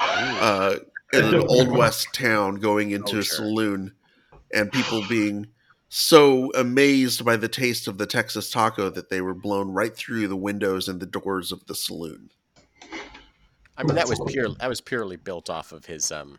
uh, 0.00 0.76
in 1.12 1.24
an 1.24 1.34
old 1.48 1.68
west 1.68 2.08
town 2.14 2.56
going 2.56 2.90
into 2.90 3.16
oh, 3.16 3.20
a 3.20 3.24
saloon, 3.24 3.94
and 4.52 4.70
people 4.72 5.02
being 5.08 5.48
so 5.88 6.50
amazed 6.54 7.24
by 7.24 7.36
the 7.36 7.48
taste 7.48 7.86
of 7.86 7.98
the 7.98 8.06
Texas 8.06 8.50
taco 8.50 8.88
that 8.90 9.10
they 9.10 9.20
were 9.20 9.34
blown 9.34 9.70
right 9.70 9.94
through 9.94 10.26
the 10.26 10.36
windows 10.36 10.88
and 10.88 11.00
the 11.00 11.06
doors 11.06 11.52
of 11.52 11.66
the 11.66 11.74
saloon. 11.74 12.30
I 13.76 13.84
mean, 13.84 13.94
that 13.96 14.08
was 14.08 14.20
pure. 14.26 14.48
That 14.60 14.68
was 14.68 14.80
purely 14.80 15.16
built 15.16 15.50
off 15.50 15.72
of 15.72 15.84
his 15.84 16.12
um, 16.12 16.38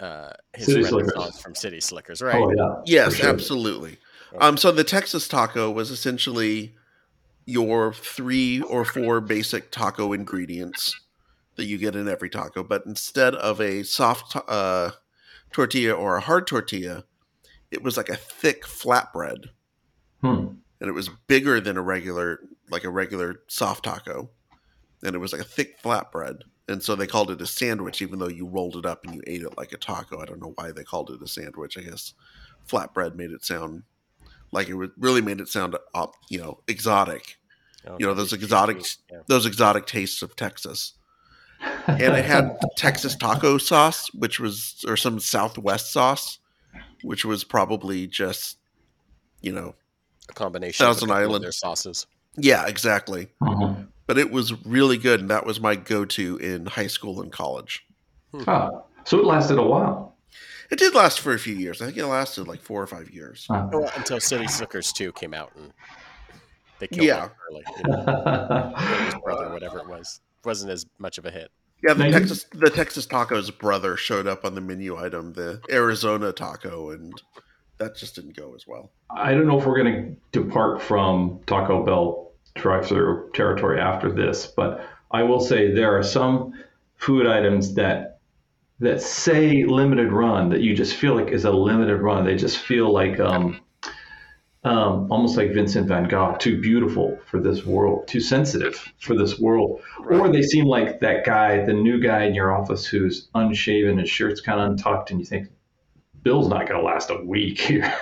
uh, 0.00 0.30
his 0.54 0.66
City 0.66 0.82
renaissance 0.82 1.40
from 1.40 1.54
City 1.54 1.80
Slickers, 1.80 2.20
right? 2.20 2.36
Oh 2.36 2.52
yeah, 2.56 3.04
yes, 3.04 3.14
sure. 3.14 3.28
absolutely. 3.28 3.98
Um, 4.40 4.56
so 4.56 4.72
the 4.72 4.84
Texas 4.84 5.28
taco 5.28 5.70
was 5.70 5.90
essentially 5.90 6.74
your 7.44 7.92
three 7.92 8.60
or 8.62 8.84
four 8.84 9.20
basic 9.20 9.70
taco 9.70 10.12
ingredients 10.12 10.98
that 11.56 11.64
you 11.64 11.76
get 11.78 11.96
in 11.96 12.08
every 12.08 12.30
taco, 12.30 12.62
but 12.62 12.84
instead 12.86 13.34
of 13.34 13.60
a 13.60 13.82
soft 13.82 14.36
uh, 14.48 14.90
tortilla 15.52 15.92
or 15.92 16.16
a 16.16 16.20
hard 16.20 16.46
tortilla, 16.46 17.04
it 17.70 17.82
was 17.82 17.96
like 17.96 18.08
a 18.08 18.16
thick 18.16 18.64
flatbread, 18.64 19.46
hmm. 20.20 20.46
and 20.80 20.88
it 20.88 20.92
was 20.92 21.10
bigger 21.26 21.60
than 21.60 21.76
a 21.76 21.82
regular, 21.82 22.40
like 22.70 22.84
a 22.84 22.90
regular 22.90 23.42
soft 23.48 23.84
taco, 23.84 24.30
and 25.02 25.14
it 25.14 25.18
was 25.18 25.32
like 25.32 25.42
a 25.42 25.44
thick 25.44 25.82
flatbread, 25.82 26.42
and 26.68 26.82
so 26.82 26.94
they 26.94 27.06
called 27.06 27.30
it 27.30 27.40
a 27.40 27.46
sandwich, 27.46 28.00
even 28.00 28.18
though 28.18 28.28
you 28.28 28.46
rolled 28.46 28.76
it 28.76 28.86
up 28.86 29.04
and 29.04 29.14
you 29.14 29.22
ate 29.26 29.42
it 29.42 29.56
like 29.58 29.72
a 29.72 29.78
taco. 29.78 30.20
I 30.20 30.24
don't 30.24 30.40
know 30.40 30.54
why 30.56 30.72
they 30.72 30.84
called 30.84 31.10
it 31.10 31.22
a 31.22 31.26
sandwich. 31.26 31.76
I 31.76 31.82
guess 31.82 32.14
flatbread 32.66 33.14
made 33.14 33.30
it 33.30 33.44
sound 33.44 33.82
like 34.52 34.68
it 34.68 34.76
really 34.98 35.20
made 35.20 35.40
it 35.40 35.48
sound, 35.48 35.76
you 36.30 36.38
know, 36.38 36.60
exotic. 36.68 37.36
Oh, 37.84 37.96
you 37.98 38.06
know 38.06 38.14
those 38.14 38.32
exotic, 38.32 38.80
yeah. 39.10 39.18
those 39.26 39.44
exotic 39.44 39.86
tastes 39.86 40.22
of 40.22 40.36
Texas 40.36 40.92
and 41.86 42.00
it 42.00 42.24
had 42.24 42.58
Texas 42.76 43.16
taco 43.16 43.58
sauce, 43.58 44.12
which 44.14 44.40
was 44.40 44.84
or 44.86 44.96
some 44.96 45.20
Southwest 45.20 45.92
sauce, 45.92 46.38
which 47.02 47.24
was 47.24 47.44
probably 47.44 48.06
just 48.06 48.58
you 49.40 49.52
know 49.52 49.74
a 50.28 50.32
combination 50.32 50.84
Thousand 50.84 51.10
of 51.10 51.16
Island 51.16 51.44
their 51.44 51.52
sauces. 51.52 52.06
Yeah, 52.36 52.66
exactly. 52.66 53.28
Mm-hmm. 53.42 53.82
But 54.06 54.18
it 54.18 54.30
was 54.30 54.52
really 54.64 54.96
good, 54.96 55.20
and 55.20 55.30
that 55.30 55.46
was 55.46 55.60
my 55.60 55.76
go-to 55.76 56.36
in 56.38 56.66
high 56.66 56.86
school 56.86 57.20
and 57.20 57.30
college. 57.30 57.84
Hmm. 58.32 58.42
Oh, 58.48 58.84
so 59.04 59.18
it 59.18 59.24
lasted 59.24 59.58
a 59.58 59.62
while. 59.62 60.11
It 60.72 60.78
did 60.78 60.94
last 60.94 61.20
for 61.20 61.34
a 61.34 61.38
few 61.38 61.54
years. 61.54 61.82
I 61.82 61.84
think 61.84 61.98
it 61.98 62.06
lasted 62.06 62.48
like 62.48 62.62
four 62.62 62.82
or 62.82 62.86
five 62.86 63.10
years. 63.10 63.46
Well, 63.50 63.92
until 63.94 64.18
City 64.20 64.46
Slickers 64.46 64.90
2 64.90 65.12
came 65.12 65.34
out 65.34 65.52
and 65.54 65.70
they 66.78 66.86
killed 66.86 67.06
yeah. 67.06 67.26
it 67.26 67.32
early. 67.50 67.62
You 67.76 67.90
know? 67.90 69.20
brother, 69.22 69.50
whatever 69.52 69.80
it 69.80 69.86
was, 69.86 70.22
wasn't 70.46 70.72
as 70.72 70.86
much 70.98 71.18
of 71.18 71.26
a 71.26 71.30
hit. 71.30 71.50
Yeah, 71.86 71.92
the 71.92 72.10
Texas 72.10 72.46
the 72.54 72.70
Texas 72.70 73.04
Taco's 73.04 73.50
brother 73.50 73.98
showed 73.98 74.26
up 74.26 74.46
on 74.46 74.54
the 74.54 74.62
menu 74.62 74.96
item, 74.96 75.34
the 75.34 75.60
Arizona 75.70 76.32
Taco, 76.32 76.90
and 76.90 77.12
that 77.76 77.94
just 77.94 78.14
didn't 78.14 78.34
go 78.34 78.54
as 78.54 78.66
well. 78.66 78.92
I 79.10 79.32
don't 79.32 79.46
know 79.46 79.58
if 79.58 79.66
we're 79.66 79.82
going 79.82 80.16
to 80.32 80.40
depart 80.40 80.80
from 80.80 81.40
Taco 81.46 81.84
Bell 81.84 82.32
drive-through 82.54 83.32
territory 83.34 83.78
after 83.78 84.10
this, 84.10 84.46
but 84.46 84.86
I 85.10 85.22
will 85.22 85.40
say 85.40 85.70
there 85.70 85.98
are 85.98 86.02
some 86.02 86.54
food 86.96 87.26
items 87.26 87.74
that 87.74 88.20
that 88.80 89.00
say 89.00 89.64
limited 89.64 90.12
run 90.12 90.48
that 90.50 90.60
you 90.60 90.74
just 90.74 90.94
feel 90.94 91.14
like 91.14 91.28
is 91.28 91.44
a 91.44 91.52
limited 91.52 91.98
run. 91.98 92.24
They 92.24 92.36
just 92.36 92.58
feel 92.58 92.92
like 92.92 93.20
um, 93.20 93.60
um, 94.64 95.10
almost 95.10 95.36
like 95.36 95.52
Vincent 95.52 95.88
van 95.88 96.08
Gogh, 96.08 96.36
too 96.38 96.60
beautiful 96.60 97.18
for 97.26 97.40
this 97.40 97.64
world, 97.64 98.06
too 98.06 98.20
sensitive 98.20 98.92
for 98.98 99.16
this 99.16 99.38
world. 99.38 99.80
Right. 100.00 100.20
Or 100.20 100.32
they 100.32 100.42
seem 100.42 100.66
like 100.66 101.00
that 101.00 101.24
guy, 101.24 101.64
the 101.64 101.72
new 101.72 102.00
guy 102.00 102.24
in 102.24 102.34
your 102.34 102.52
office 102.52 102.86
who's 102.86 103.28
unshaven, 103.34 103.98
his 103.98 104.10
shirt's 104.10 104.40
kind 104.40 104.60
of 104.60 104.70
untucked, 104.70 105.10
and 105.10 105.18
you 105.18 105.26
think, 105.26 105.48
Bill's 106.22 106.46
not 106.46 106.68
going 106.68 106.80
to 106.80 106.86
last 106.86 107.10
a 107.10 107.16
week 107.16 107.60
here. 107.60 107.92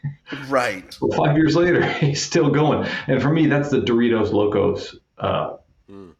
right. 0.48 0.96
well, 1.00 1.12
five 1.12 1.36
years 1.36 1.56
later, 1.56 1.82
he's 1.94 2.22
still 2.22 2.50
going. 2.50 2.86
And 3.06 3.22
for 3.22 3.30
me, 3.30 3.46
that's 3.46 3.70
the 3.70 3.80
Doritos 3.80 4.32
Locos 4.32 4.96
uh, 5.16 5.56
mm. 5.90 6.12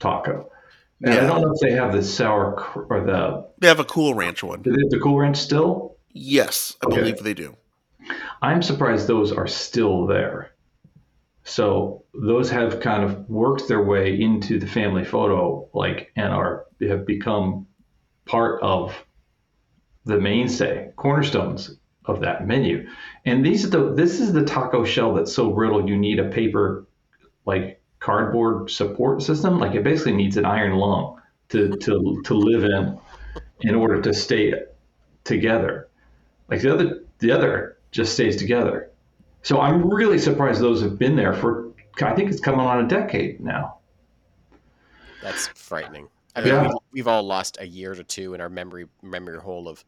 taco. 0.00 0.50
And 1.02 1.14
yeah. 1.14 1.24
I 1.24 1.26
don't 1.26 1.42
know 1.42 1.52
if 1.52 1.60
they 1.60 1.72
have 1.72 1.92
the 1.92 2.02
sour 2.02 2.54
or 2.88 3.04
the. 3.04 3.48
They 3.58 3.68
have 3.68 3.80
a 3.80 3.84
Cool 3.84 4.14
Ranch 4.14 4.42
one. 4.42 4.62
Do 4.62 4.70
they 4.70 4.80
have 4.80 4.90
the 4.90 5.00
Cool 5.00 5.18
Ranch 5.18 5.36
still? 5.36 5.96
Yes, 6.12 6.76
I 6.82 6.86
okay. 6.86 6.96
believe 6.96 7.18
they 7.18 7.34
do. 7.34 7.56
I'm 8.40 8.62
surprised 8.62 9.06
those 9.06 9.32
are 9.32 9.46
still 9.46 10.06
there. 10.06 10.52
So 11.44 12.04
those 12.14 12.50
have 12.50 12.80
kind 12.80 13.04
of 13.04 13.28
worked 13.28 13.68
their 13.68 13.82
way 13.82 14.18
into 14.20 14.58
the 14.58 14.66
family 14.66 15.04
photo, 15.04 15.68
like, 15.74 16.12
and 16.16 16.32
are 16.32 16.66
have 16.80 17.06
become 17.06 17.66
part 18.26 18.62
of 18.62 18.94
the 20.04 20.20
mainstay, 20.20 20.90
cornerstones 20.96 21.76
of 22.04 22.20
that 22.20 22.46
menu. 22.46 22.86
And 23.24 23.44
these 23.44 23.64
are 23.64 23.70
the 23.70 23.94
this 23.94 24.20
is 24.20 24.32
the 24.32 24.44
taco 24.44 24.84
shell 24.84 25.14
that's 25.14 25.32
so 25.32 25.50
brittle 25.50 25.88
you 25.88 25.96
need 25.96 26.18
a 26.18 26.28
paper 26.28 26.86
like 27.46 27.80
cardboard 28.04 28.70
support 28.70 29.22
system. 29.22 29.58
Like 29.58 29.74
it 29.74 29.82
basically 29.82 30.12
needs 30.12 30.36
an 30.36 30.44
iron 30.44 30.74
lung 30.74 31.20
to 31.50 31.76
to 31.76 32.22
to 32.24 32.34
live 32.34 32.64
in 32.64 32.98
in 33.60 33.74
order 33.74 34.02
to 34.02 34.12
stay 34.12 34.52
together. 35.24 35.88
Like 36.48 36.60
the 36.60 36.74
other 36.74 37.04
the 37.18 37.30
other 37.32 37.78
just 37.90 38.12
stays 38.12 38.36
together. 38.36 38.90
So 39.42 39.60
I'm 39.60 39.88
really 39.88 40.18
surprised 40.18 40.60
those 40.60 40.82
have 40.82 40.98
been 40.98 41.16
there 41.16 41.34
for, 41.34 41.70
I 42.02 42.14
think 42.14 42.30
it's 42.30 42.40
coming 42.40 42.60
on 42.60 42.84
a 42.84 42.88
decade 42.88 43.40
now. 43.40 43.76
That's 45.22 45.48
frightening. 45.48 46.08
I 46.34 46.40
mean, 46.40 46.48
yeah. 46.48 46.62
we've, 46.62 46.72
we've, 46.92 47.08
all 47.08 47.22
lost 47.22 47.58
a 47.60 47.66
year 47.66 47.92
or 47.92 48.02
two 48.02 48.34
in 48.34 48.40
our 48.40 48.48
memory 48.48 48.86
memory 49.02 49.38
hole 49.38 49.68
of 49.68 49.84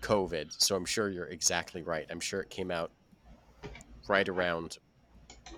COVID. 0.00 0.54
So 0.62 0.74
I'm 0.74 0.86
sure 0.86 1.10
you're 1.10 1.26
exactly 1.26 1.82
right. 1.82 2.06
I'm 2.08 2.20
sure 2.20 2.40
it 2.40 2.48
came 2.48 2.70
out 2.70 2.92
right 4.08 4.28
around 4.28 4.78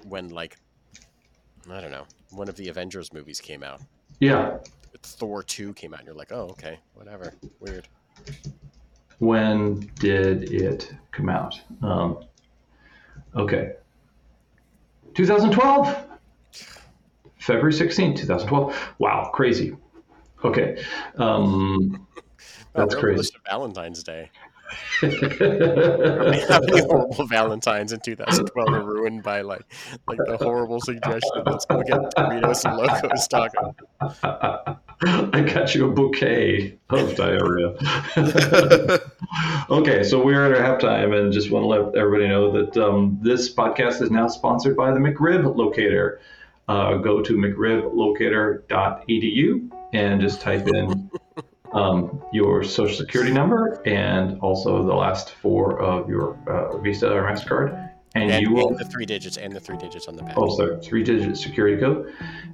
when, 0.09 0.31
like, 0.31 0.57
I 1.71 1.81
don't 1.81 1.91
know, 1.91 2.05
one 2.31 2.49
of 2.49 2.57
the 2.57 2.69
Avengers 2.69 3.13
movies 3.13 3.41
came 3.41 3.63
out. 3.63 3.81
Yeah. 4.21 4.59
Thor 5.03 5.43
2 5.43 5.75
came 5.75 5.95
out, 5.95 6.01
and 6.01 6.07
you're 6.07 6.17
like, 6.17 6.33
oh, 6.33 6.49
okay, 6.51 6.79
whatever. 6.95 7.33
Weird 7.61 7.89
when 9.23 9.79
did 10.01 10.53
it 10.53 10.93
come 11.13 11.29
out? 11.29 11.61
Um, 11.81 12.25
okay. 13.37 13.75
2012. 15.15 16.09
February 17.39 17.73
16, 17.73 18.17
2012. 18.17 18.95
Wow, 18.99 19.31
crazy. 19.33 19.77
Okay. 20.45 20.83
Um, 21.19 22.05
that's 22.75 22.97
crazy. 22.97 23.31
Valentine's 23.49 24.03
Day. 24.03 24.29
How, 25.03 26.61
many, 26.61 26.81
horrible 26.83 27.27
Valentines 27.27 27.93
in 27.93 28.01
2012 28.01 28.71
were 28.71 28.85
ruined 28.85 29.23
by 29.23 29.41
like 29.41 29.63
like 30.07 30.19
the 30.27 30.37
horrible 30.39 30.81
suggestion 30.81 31.43
let's 31.47 31.65
go 31.65 31.83
get 31.83 31.99
Doritos 32.17 32.65
and 32.65 32.77
Locos 32.77 33.29
taco. 33.29 33.75
I 35.05 35.41
got 35.41 35.75
you 35.75 35.89
a 35.89 35.93
bouquet 35.93 36.79
of 36.91 37.17
diarrhea. 37.17 37.75
okay, 39.71 40.05
so 40.05 40.25
we're 40.25 40.45
at 40.45 40.53
our 40.53 40.61
halftime, 40.63 41.19
and 41.19 41.33
just 41.33 41.51
want 41.51 41.65
to 41.65 41.67
let 41.67 41.97
everybody 41.97 42.29
know 42.29 42.53
that 42.53 42.77
um, 42.77 43.19
this 43.21 43.53
podcast 43.53 44.01
is 44.01 44.13
now 44.13 44.29
sponsored 44.29 44.77
by 44.77 44.93
the 44.93 45.01
McRib 45.01 45.57
Locator. 45.57 46.21
Uh, 46.69 46.99
go 46.99 47.21
to 47.21 47.37
mcriblocator.edu 47.37 49.73
and 49.93 50.21
just 50.21 50.41
type 50.41 50.69
in 50.69 51.11
um, 51.73 52.23
your 52.33 52.63
social 52.63 52.97
security 52.97 53.33
number 53.33 53.81
and 53.87 54.39
also 54.41 54.85
the 54.85 54.95
last 54.95 55.33
four 55.33 55.81
of 55.81 56.09
your 56.09 56.37
uh, 56.49 56.77
Visa 56.79 57.13
or 57.13 57.23
MasterCard 57.23 57.93
and, 58.15 58.31
and, 58.31 58.43
you 58.43 58.53
will 58.53 58.69
and 58.69 58.79
the 58.79 58.85
three 58.85 59.07
digits 59.07 59.39
and 59.39 59.53
the 59.55 59.61
three 59.61 59.79
digits 59.79 60.07
on 60.07 60.17
the 60.17 60.23
back. 60.23 60.35
Oh, 60.37 60.55
sorry, 60.55 60.79
three 60.83 61.03
digit 61.03 61.37
security 61.37 61.81
code, 61.81 62.13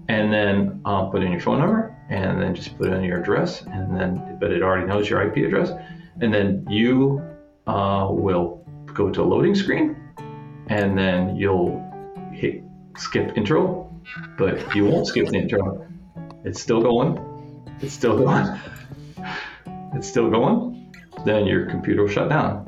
and 0.09 0.33
then 0.33 0.81
um, 0.85 1.11
put 1.11 1.23
in 1.23 1.33
your 1.33 1.41
phone 1.41 1.59
number, 1.59 1.97
and 2.11 2.41
then 2.41 2.55
just 2.55 2.79
put 2.79 2.93
in 2.93 3.03
your 3.03 3.21
address, 3.21 3.63
and 3.63 3.97
then 3.97 4.39
but 4.41 4.53
it 4.53 4.63
already 4.63 4.87
knows 4.87 5.11
your 5.11 5.21
IP 5.23 5.45
address, 5.47 5.71
and 6.21 6.33
then 6.33 6.65
you 6.69 7.21
uh, 7.67 8.07
will 8.11 8.65
go 8.87 9.11
to 9.11 9.23
a 9.23 9.25
loading 9.25 9.55
screen, 9.55 9.97
and 10.69 10.97
then 10.97 11.35
you'll 11.35 11.85
hit 12.33 12.63
skip 12.97 13.37
intro, 13.37 13.93
but 14.37 14.75
you 14.77 14.85
won't 14.85 15.09
skip 15.09 15.27
the 15.27 15.39
intro. 15.39 15.87
It's 16.45 16.61
still 16.61 16.81
going. 16.81 17.19
It's 17.81 17.95
still 17.95 18.17
going. 18.17 18.61
It's 19.95 20.09
still 20.09 20.30
going. 20.30 20.92
then 21.25 21.47
your 21.47 21.66
computer 21.66 22.02
will 22.02 22.09
shut 22.09 22.28
down. 22.28 22.64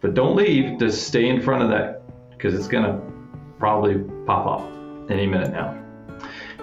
But 0.00 0.14
don't 0.14 0.34
leave. 0.34 0.78
Just 0.78 1.06
stay 1.06 1.28
in 1.28 1.42
front 1.42 1.62
of 1.62 1.68
that 1.70 2.02
because 2.30 2.54
it's 2.54 2.68
going 2.68 2.84
to 2.84 3.00
probably 3.58 3.98
pop 4.24 4.46
up 4.46 5.10
any 5.10 5.26
minute 5.26 5.52
now. 5.52 5.76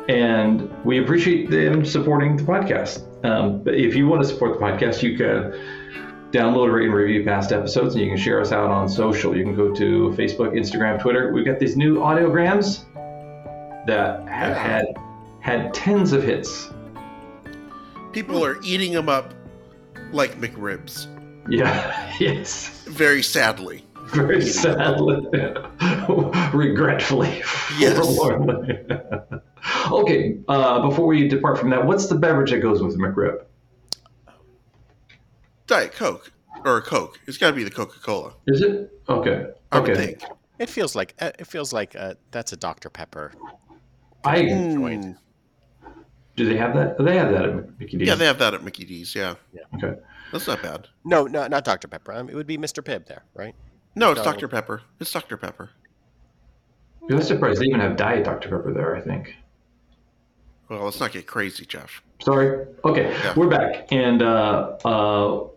And 0.09 0.71
we 0.83 1.03
appreciate 1.03 1.49
them 1.49 1.85
supporting 1.85 2.37
the 2.37 2.43
podcast. 2.43 3.03
Um, 3.25 3.61
but 3.61 3.75
if 3.75 3.95
you 3.95 4.07
want 4.07 4.23
to 4.23 4.27
support 4.27 4.57
the 4.57 4.65
podcast, 4.65 5.03
you 5.03 5.17
can 5.17 5.53
download, 6.31 6.73
rate, 6.73 6.85
and 6.85 6.93
review 6.93 7.23
past 7.23 7.51
episodes, 7.51 7.95
and 7.95 8.03
you 8.03 8.09
can 8.09 8.17
share 8.17 8.41
us 8.41 8.51
out 8.51 8.69
on 8.69 8.87
social. 8.87 9.35
You 9.35 9.43
can 9.43 9.55
go 9.55 9.73
to 9.73 10.09
Facebook, 10.17 10.53
Instagram, 10.53 10.99
Twitter. 11.01 11.31
We've 11.33 11.45
got 11.45 11.59
these 11.59 11.77
new 11.77 11.97
audiograms 11.97 12.85
that 13.85 14.27
have 14.27 14.55
had 14.55 14.85
had 15.39 15.73
tens 15.73 16.11
of 16.11 16.23
hits. 16.23 16.69
People 18.11 18.43
are 18.43 18.61
eating 18.63 18.93
them 18.93 19.09
up 19.09 19.33
like 20.11 20.39
McRibs. 20.39 21.07
Yeah. 21.49 22.03
Yes. 22.19 22.69
Very 22.87 23.21
sadly. 23.21 23.83
Very 24.07 24.41
sadly, 24.41 25.17
regretfully, 26.53 27.43
Yes. 27.77 27.99
okay. 29.91 30.37
Uh, 30.47 30.87
before 30.87 31.05
we 31.05 31.27
depart 31.27 31.59
from 31.59 31.69
that, 31.71 31.85
what's 31.85 32.07
the 32.07 32.15
beverage 32.15 32.49
that 32.51 32.59
goes 32.59 32.81
with 32.81 32.93
the 32.97 33.03
McRib? 33.03 33.43
Diet 35.67 35.91
Coke 35.93 36.31
or 36.65 36.77
a 36.77 36.81
Coke. 36.81 37.19
It's 37.27 37.37
got 37.37 37.49
to 37.51 37.55
be 37.55 37.63
the 37.63 37.69
Coca 37.69 37.99
Cola. 37.99 38.33
Is 38.47 38.61
it 38.61 38.89
okay? 39.09 39.47
I 39.71 39.77
Okay. 39.79 39.95
think. 39.95 40.23
It 40.57 40.69
feels 40.69 40.95
like 40.95 41.13
uh, 41.19 41.31
it 41.37 41.45
feels 41.45 41.71
like 41.73 41.95
uh, 41.95 42.15
that's 42.31 42.53
a 42.53 42.57
Dr 42.57 42.89
Pepper. 42.89 43.33
I 44.23 44.37
Mm. 44.39 45.17
Do 46.37 46.45
they 46.47 46.55
have 46.55 46.73
that? 46.75 46.97
They 46.99 47.17
have 47.17 47.31
that 47.31 47.45
at 47.45 47.79
Mickey 47.79 47.97
D's. 47.97 48.07
Yeah, 48.07 48.15
they 48.15 48.25
have 48.25 48.37
that 48.39 48.53
at 48.53 48.63
Mickey 48.63 48.85
D's. 48.85 49.13
Yeah, 49.15 49.35
yeah. 49.51 49.63
okay. 49.75 49.99
that's 50.31 50.47
not 50.47 50.61
bad. 50.61 50.87
No, 51.03 51.25
no, 51.25 51.47
not 51.47 51.65
Dr 51.65 51.87
Pepper. 51.87 52.13
Um, 52.13 52.29
it 52.29 52.35
would 52.35 52.47
be 52.47 52.57
Mr 52.57 52.83
Pibb 52.83 53.07
there, 53.07 53.23
right? 53.33 53.55
No, 53.95 54.11
it's 54.11 54.19
No. 54.19 54.23
Dr 54.31 54.47
Pepper. 54.47 54.81
It's 54.99 55.11
Dr 55.11 55.35
Pepper. 55.35 55.71
I 57.09 57.15
was 57.15 57.27
surprised 57.27 57.59
they 57.59 57.65
even 57.65 57.79
have 57.79 57.97
Diet 57.97 58.23
Dr 58.23 58.49
Pepper 58.49 58.71
there. 58.71 58.95
I 58.95 59.01
think. 59.01 59.35
Well, 60.69 60.83
let's 60.83 60.99
not 60.99 61.11
get 61.11 61.25
crazy, 61.25 61.65
Jeff. 61.65 62.01
Sorry. 62.21 62.67
Okay, 62.85 63.09
Yeah. 63.11 63.33
we're 63.35 63.47
back, 63.49 63.91
and 63.91 64.21
uh, 64.21 64.77
uh, 64.85 65.47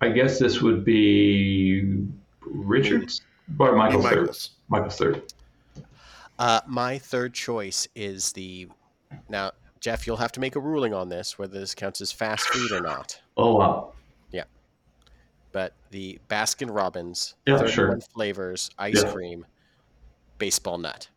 I 0.00 0.08
guess 0.08 0.38
this 0.38 0.62
would 0.62 0.84
be 0.84 2.06
Richard's 2.40 3.20
or 3.58 3.76
Michael's 3.76 4.04
third. 4.04 4.16
Michaels. 4.20 4.50
Michael's 4.68 4.96
third. 4.96 5.22
Uh, 6.38 6.60
my 6.66 6.96
third 6.98 7.34
choice 7.34 7.86
is 7.94 8.32
the. 8.32 8.68
Now, 9.28 9.50
Jeff, 9.82 10.06
you'll 10.06 10.16
have 10.16 10.30
to 10.32 10.40
make 10.40 10.54
a 10.54 10.60
ruling 10.60 10.94
on 10.94 11.08
this 11.08 11.38
whether 11.38 11.58
this 11.58 11.74
counts 11.74 12.00
as 12.00 12.12
fast 12.12 12.44
food 12.48 12.70
or 12.70 12.80
not. 12.80 13.20
Oh 13.36 13.56
wow. 13.56 13.92
Yeah. 14.30 14.44
But 15.50 15.74
the 15.90 16.20
Baskin 16.30 16.72
Robbins 16.74 17.34
Yeah, 17.46 17.58
31 17.58 17.72
sure. 17.72 18.00
flavors 18.14 18.70
ice 18.78 19.02
Yeah. 19.02 19.12
cream 19.12 19.44
baseball 20.38 20.78
nut. 20.78 21.08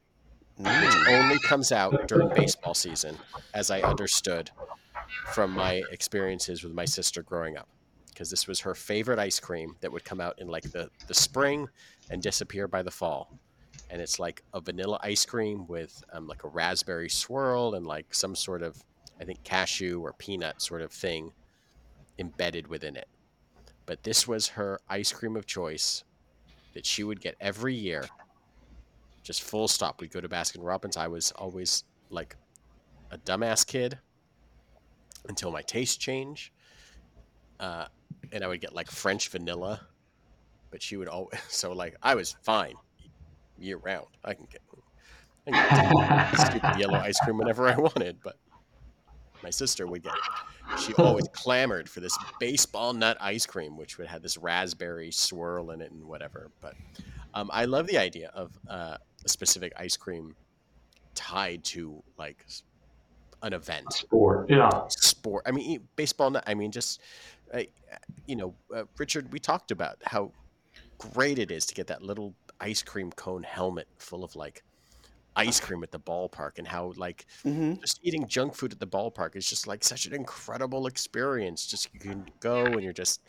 Mm. 0.59 1.19
only 1.23 1.37
comes 1.39 1.71
out 1.73 2.07
during 2.07 2.29
baseball 2.29 2.73
season, 2.73 3.17
as 3.53 3.69
I 3.69 3.81
understood 3.81 4.49
from 5.33 5.51
my 5.51 5.83
experiences 5.91 6.63
with 6.63 6.73
my 6.73 6.85
sister 6.85 7.21
growing 7.21 7.57
up. 7.57 7.67
Because 8.07 8.29
this 8.31 8.47
was 8.47 8.61
her 8.61 8.73
favorite 8.73 9.19
ice 9.19 9.39
cream 9.39 9.75
that 9.81 9.91
would 9.91 10.05
come 10.05 10.21
out 10.21 10.39
in 10.39 10.47
like 10.47 10.71
the, 10.71 10.89
the 11.07 11.13
spring 11.13 11.67
and 12.09 12.21
disappear 12.21 12.67
by 12.69 12.81
the 12.81 12.89
fall. 12.91 13.37
And 13.89 14.01
it's 14.01 14.19
like 14.19 14.43
a 14.53 14.59
vanilla 14.59 14.99
ice 15.03 15.25
cream 15.25 15.67
with 15.67 16.03
um, 16.11 16.27
like 16.27 16.43
a 16.43 16.47
raspberry 16.47 17.09
swirl 17.09 17.75
and 17.75 17.85
like 17.85 18.13
some 18.13 18.35
sort 18.35 18.63
of, 18.63 18.81
I 19.19 19.23
think, 19.23 19.43
cashew 19.43 20.01
or 20.01 20.13
peanut 20.13 20.61
sort 20.61 20.81
of 20.81 20.91
thing 20.91 21.31
embedded 22.17 22.67
within 22.67 22.95
it. 22.95 23.07
But 23.85 24.03
this 24.03 24.27
was 24.27 24.47
her 24.49 24.79
ice 24.89 25.11
cream 25.11 25.35
of 25.35 25.45
choice 25.45 26.03
that 26.73 26.85
she 26.85 27.03
would 27.03 27.21
get 27.21 27.35
every 27.39 27.75
year 27.75 28.05
just 29.23 29.43
full 29.43 29.67
stop. 29.67 30.01
We'd 30.01 30.11
go 30.11 30.21
to 30.21 30.29
Baskin 30.29 30.63
Robbins. 30.63 30.97
I 30.97 31.07
was 31.07 31.31
always 31.31 31.83
like 32.09 32.35
a 33.11 33.17
dumbass 33.17 33.65
kid 33.65 33.97
until 35.27 35.51
my 35.51 35.63
taste 35.63 35.99
changed. 35.99 36.51
Uh, 37.59 37.85
and 38.31 38.43
I 38.43 38.47
would 38.47 38.61
get 38.61 38.73
like 38.73 38.89
French 38.89 39.29
vanilla, 39.29 39.81
but 40.69 40.81
she 40.81 40.95
would 40.97 41.07
always, 41.07 41.39
so 41.49 41.73
like 41.73 41.95
I 42.03 42.15
was 42.15 42.35
fine 42.43 42.75
year 43.57 43.77
round. 43.77 44.07
I 44.23 44.33
can 44.33 44.47
get, 44.51 44.61
I 45.47 45.51
can 45.51 46.31
get 46.31 46.47
stupid 46.49 46.79
yellow 46.79 46.99
ice 46.99 47.19
cream 47.19 47.37
whenever 47.37 47.67
I 47.67 47.75
wanted, 47.75 48.17
but 48.23 48.37
my 49.43 49.49
sister 49.49 49.85
would 49.85 50.03
get, 50.03 50.13
she 50.79 50.93
always 50.95 51.27
clamored 51.33 51.89
for 51.89 51.99
this 51.99 52.17
baseball 52.39 52.93
nut 52.93 53.17
ice 53.19 53.45
cream, 53.45 53.77
which 53.77 53.97
would 53.97 54.07
have 54.07 54.21
this 54.21 54.37
raspberry 54.37 55.11
swirl 55.11 55.71
in 55.71 55.81
it 55.81 55.91
and 55.91 56.03
whatever. 56.03 56.51
But 56.61 56.73
um, 57.33 57.49
I 57.53 57.65
love 57.65 57.87
the 57.87 57.97
idea 57.97 58.31
of 58.33 58.57
uh, 58.67 58.97
a 59.23 59.29
specific 59.29 59.73
ice 59.77 59.97
cream 59.97 60.35
tied 61.13 61.63
to 61.65 62.01
like 62.17 62.45
an 63.43 63.53
event, 63.53 63.93
Sport. 63.93 64.49
Yeah. 64.49 64.69
sport. 64.89 65.43
I 65.45 65.51
mean, 65.51 65.87
baseball. 65.95 66.31
nut- 66.31 66.43
I 66.47 66.55
mean, 66.55 66.71
just 66.71 67.01
uh, 67.53 67.61
you 68.25 68.35
know, 68.35 68.55
uh, 68.75 68.83
Richard. 68.97 69.31
We 69.31 69.39
talked 69.39 69.71
about 69.71 69.97
how 70.03 70.31
great 70.97 71.37
it 71.37 71.51
is 71.51 71.65
to 71.67 71.75
get 71.75 71.87
that 71.87 72.01
little 72.01 72.33
ice 72.59 72.81
cream 72.83 73.11
cone 73.11 73.43
helmet 73.43 73.87
full 73.99 74.23
of 74.23 74.35
like 74.35 74.63
ice 75.35 75.59
cream 75.59 75.83
at 75.83 75.91
the 75.91 75.99
ballpark, 75.99 76.57
and 76.57 76.67
how 76.67 76.93
like 76.95 77.25
Mhm. 77.43 77.81
just 77.81 77.99
eating 78.01 78.27
junk 78.27 78.55
food 78.55 78.71
at 78.71 78.79
the 78.79 78.87
ballpark 78.87 79.35
is 79.35 79.47
just 79.49 79.67
like 79.67 79.83
such 79.83 80.05
an 80.05 80.13
incredible 80.13 80.87
experience. 80.87 81.65
Just 81.67 81.93
you 81.93 81.99
can 81.99 82.25
go 82.39 82.63
and 82.65 82.83
you're 82.83 82.93
just 82.93 83.21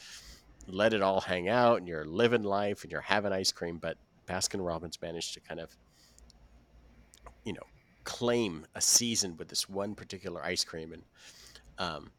let 0.68 0.92
it 0.94 1.02
all 1.02 1.20
hang 1.20 1.48
out 1.48 1.78
and 1.78 1.88
you're 1.88 2.04
living 2.04 2.42
life 2.42 2.82
and 2.82 2.92
you're 2.92 3.00
having 3.00 3.32
ice 3.32 3.52
cream. 3.52 3.78
But 3.78 3.98
Baskin 4.28 4.64
Robbins 4.64 4.98
managed 5.02 5.34
to 5.34 5.40
kind 5.40 5.60
of, 5.60 5.76
you 7.44 7.52
know, 7.52 7.62
claim 8.04 8.66
a 8.74 8.80
season 8.80 9.36
with 9.36 9.48
this 9.48 9.68
one 9.68 9.94
particular 9.94 10.44
ice 10.44 10.64
cream. 10.64 10.92
And 10.92 11.02
um, 11.78 12.12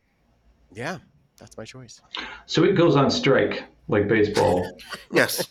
yeah, 0.71 0.99
that's 1.39 1.57
my 1.57 1.65
choice. 1.65 2.01
So 2.45 2.63
it 2.63 2.73
goes 2.75 2.95
on 2.95 3.09
strike 3.09 3.63
like 3.87 4.07
baseball, 4.07 4.77
Yes. 5.13 5.47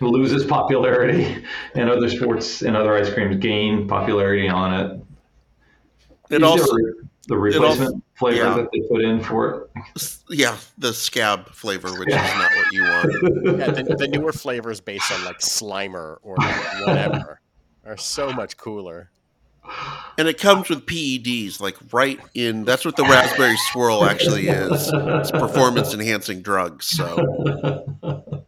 Loses 0.00 0.44
popularity, 0.44 1.44
and 1.74 1.90
other 1.90 2.08
sports 2.08 2.62
and 2.62 2.76
other 2.76 2.96
ice 2.96 3.12
creams 3.12 3.36
gain 3.36 3.88
popularity 3.88 4.48
on 4.48 4.74
it. 4.74 5.00
It 6.30 6.42
Is 6.42 6.42
also, 6.42 6.76
the 7.28 7.36
replacement 7.36 8.02
flavor 8.14 8.44
yeah. 8.44 8.54
that 8.54 8.68
they 8.72 8.80
put 8.88 9.02
in 9.02 9.22
for 9.22 9.68
it. 9.94 10.16
yeah, 10.30 10.56
the 10.78 10.92
scab 10.92 11.48
flavor, 11.50 11.90
which 11.98 12.08
is 12.08 12.14
not 12.14 12.50
what 12.56 12.72
you 12.72 12.82
want. 12.82 13.58
Yeah, 13.58 13.70
the, 13.70 13.96
the 13.98 14.08
newer 14.08 14.32
flavors 14.32 14.80
based 14.80 15.10
on 15.12 15.24
like 15.24 15.38
Slimer 15.38 16.18
or 16.22 16.36
whatever 16.86 17.40
are 17.84 17.96
so 17.96 18.32
much 18.32 18.56
cooler. 18.56 19.10
And 20.18 20.26
it 20.26 20.38
comes 20.38 20.68
with 20.68 20.86
PEDs, 20.86 21.60
like 21.60 21.76
right 21.92 22.18
in. 22.34 22.64
That's 22.64 22.84
what 22.84 22.96
the 22.96 23.04
raspberry 23.04 23.56
swirl 23.70 24.04
actually 24.04 24.48
is. 24.48 24.90
It's 24.92 25.30
performance 25.30 25.94
enhancing 25.94 26.42
drugs. 26.42 26.86
So 26.88 27.86
it. 28.02 28.44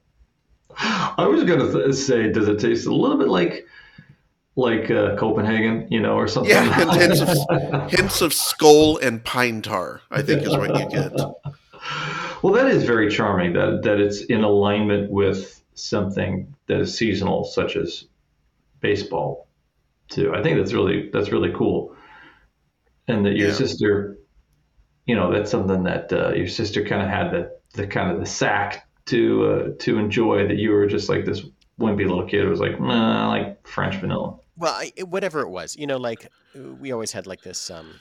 I 0.79 1.27
was 1.27 1.45
gonna 1.45 1.73
th- 1.73 1.95
say, 1.95 2.31
does 2.31 2.49
it 2.49 2.59
taste 2.59 2.87
a 2.87 2.95
little 2.95 3.17
bit 3.19 3.29
like 3.29 3.67
like 4.57 4.91
uh, 4.91 5.17
Copenhagen, 5.17 5.87
you 5.91 6.01
know, 6.01 6.15
or 6.17 6.29
something? 6.29 6.51
Yeah, 6.51 6.95
hints 6.99 7.21
of, 7.21 7.91
hints 7.91 8.21
of 8.21 8.33
skull 8.33 8.99
and 8.99 9.25
pine 9.25 9.63
tar, 9.63 10.01
I 10.11 10.23
think, 10.23 10.43
is 10.43 10.57
what 10.57 10.79
you 10.79 10.89
get. 10.91 11.13
Well, 12.43 12.53
that 12.55 12.67
is 12.67 12.85
very 12.85 13.11
charming. 13.11 13.53
That 13.55 13.83
that 13.83 14.01
it's 14.01 14.23
in 14.23 14.45
alignment 14.45 15.11
with 15.11 15.63
something 15.75 16.55
that 16.67 16.81
is 16.81 16.97
seasonal, 16.97 17.45
such 17.45 17.77
as 17.77 18.05
baseball. 18.81 19.49
Too, 20.09 20.35
I 20.35 20.43
think 20.43 20.59
that's 20.59 20.73
really 20.73 21.11
that's 21.13 21.33
really 21.33 21.53
cool. 21.57 21.97
And 23.09 23.25
that 23.27 23.37
your 23.37 23.49
Yeah. 23.49 23.55
sister, 23.55 24.19
you 25.07 25.15
know, 25.17 25.33
that's 25.33 25.51
something 25.51 25.83
that 25.85 26.13
uh, 26.13 26.33
your 26.35 26.49
sister 26.49 26.85
kind 26.85 27.03
of 27.03 27.09
had 27.09 27.31
the 27.33 27.57
the 27.73 27.87
kind 27.87 28.11
of 28.11 28.21
the 28.21 28.27
sack 28.27 28.87
to 29.07 29.45
uh, 29.47 29.69
to 29.81 29.99
enjoy. 29.99 30.47
That 30.49 30.57
you 30.57 30.71
were 30.71 30.87
just 30.87 31.09
like 31.09 31.25
this 31.25 31.43
wimpy 31.81 32.07
little 32.09 32.27
kid 32.27 32.45
who 32.45 32.51
was 32.51 32.61
like, 32.61 32.81
nah, 32.81 33.25
I 33.25 33.27
like 33.27 33.67
French 33.67 33.97
vanilla. 33.97 34.37
Well, 34.57 34.73
I, 34.73 34.93
whatever 35.03 35.41
it 35.41 35.49
was, 35.49 35.77
you 35.77 35.87
know, 35.87 35.97
like 35.97 36.29
uh, 36.57 36.75
we 36.75 36.93
always 36.93 37.11
had 37.11 37.27
like 37.27 37.43
this, 37.43 37.71
um, 37.71 37.99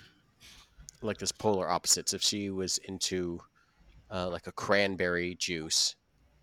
like 1.01 1.17
this 1.17 1.31
polar 1.31 1.67
opposites. 1.67 2.13
If 2.13 2.21
she 2.21 2.49
was 2.51 2.77
into 2.77 3.39
uh, 4.11 4.29
like 4.29 4.45
a 4.45 4.51
cranberry 4.51 5.35
juice, 5.35 5.95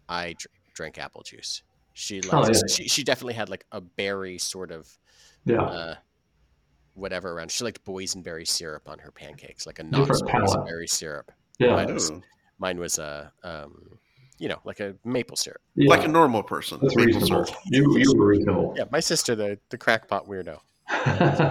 I 0.08 0.32
dr- 0.32 0.48
drank 0.74 0.98
apple 0.98 1.22
juice. 1.22 1.62
She 1.92 2.20
Oh, 2.32 2.44
yeah. 2.46 2.52
she, 2.68 2.88
she 2.88 3.04
definitely 3.04 3.34
had 3.34 3.48
like 3.48 3.64
a 3.70 3.80
berry 3.80 4.38
sort 4.38 4.72
of 4.72 4.88
Yeah, 5.44 5.62
uh, 5.62 5.94
whatever 6.94 7.32
around. 7.32 7.50
She 7.52 7.62
liked 7.62 7.84
boysenberry 7.84 8.48
syrup 8.48 8.88
on 8.88 8.98
her 8.98 9.12
pancakes, 9.12 9.66
like 9.66 9.78
a 9.78 9.84
non-boysenberry 9.84 10.88
syrup. 10.88 11.30
yeah, 11.58 11.76
Mine 11.76 11.94
was, 11.94 12.12
mine 12.58 12.78
was 12.78 12.98
a, 12.98 13.32
um, 13.44 13.98
you 14.40 14.48
know, 14.48 14.58
like 14.64 14.80
a 14.80 14.94
maple 15.04 15.36
syrup. 15.36 15.60
yeah. 15.76 15.88
Like 15.90 16.04
a 16.04 16.08
normal 16.08 16.42
person. 16.42 16.78
that's 16.82 16.96
maple 16.96 17.20
reasonable. 17.20 17.44
syrup. 17.46 17.60
You 17.66 17.98
you 17.98 18.14
were 18.16 18.26
reasonable. 18.26 18.74
Yeah, 18.76 18.84
my 18.90 19.00
sister, 19.00 19.36
the 19.36 19.58
the 19.68 19.78
crackpot 19.78 20.26
weirdo, 20.26 20.58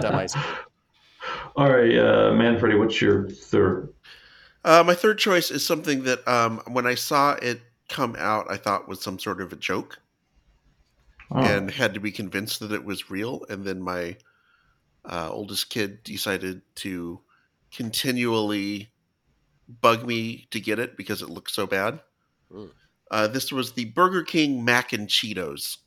dumb 0.02 0.14
ice 0.16 0.34
cream. 0.34 0.44
All 1.56 1.70
right, 1.70 1.96
uh, 1.96 2.32
Manfredi, 2.32 2.76
what's 2.78 3.00
your 3.00 3.28
third? 3.28 3.92
Uh, 4.64 4.82
my 4.86 4.94
third 4.94 5.18
choice 5.18 5.50
is 5.50 5.64
something 5.66 6.02
that 6.04 6.26
um, 6.28 6.60
when 6.68 6.86
I 6.86 6.94
saw 6.94 7.32
it 7.40 7.60
come 7.88 8.14
out, 8.18 8.46
I 8.50 8.56
thought 8.56 8.88
was 8.88 9.00
some 9.00 9.18
sort 9.18 9.40
of 9.40 9.52
a 9.52 9.56
joke 9.56 9.98
Oh. 11.32 11.38
and 11.44 11.70
had 11.70 11.94
to 11.94 12.00
be 12.00 12.10
convinced 12.10 12.58
that 12.60 12.72
it 12.72 12.84
was 12.84 13.08
real. 13.10 13.44
And 13.48 13.64
then 13.64 13.80
my 13.80 14.16
uh, 15.04 15.30
oldest 15.30 15.70
kid 15.70 16.02
decided 16.02 16.60
to 16.76 17.20
continually 17.70 18.90
bug 19.80 20.04
me 20.06 20.46
to 20.50 20.58
get 20.60 20.78
it 20.80 20.96
because 20.96 21.22
it 21.22 21.30
looked 21.30 21.52
so 21.52 21.66
bad. 21.68 22.00
Mm. 22.52 22.70
Uh, 23.10 23.26
this 23.26 23.50
was 23.52 23.72
the 23.72 23.86
Burger 23.86 24.22
King 24.22 24.64
Mac 24.64 24.92
and 24.92 25.08
Cheetos 25.08 25.78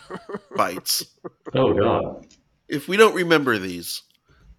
bites. 0.56 1.04
oh 1.54 1.72
God. 1.74 2.26
If 2.68 2.88
we 2.88 2.96
don't 2.96 3.14
remember 3.14 3.58
these, 3.58 4.02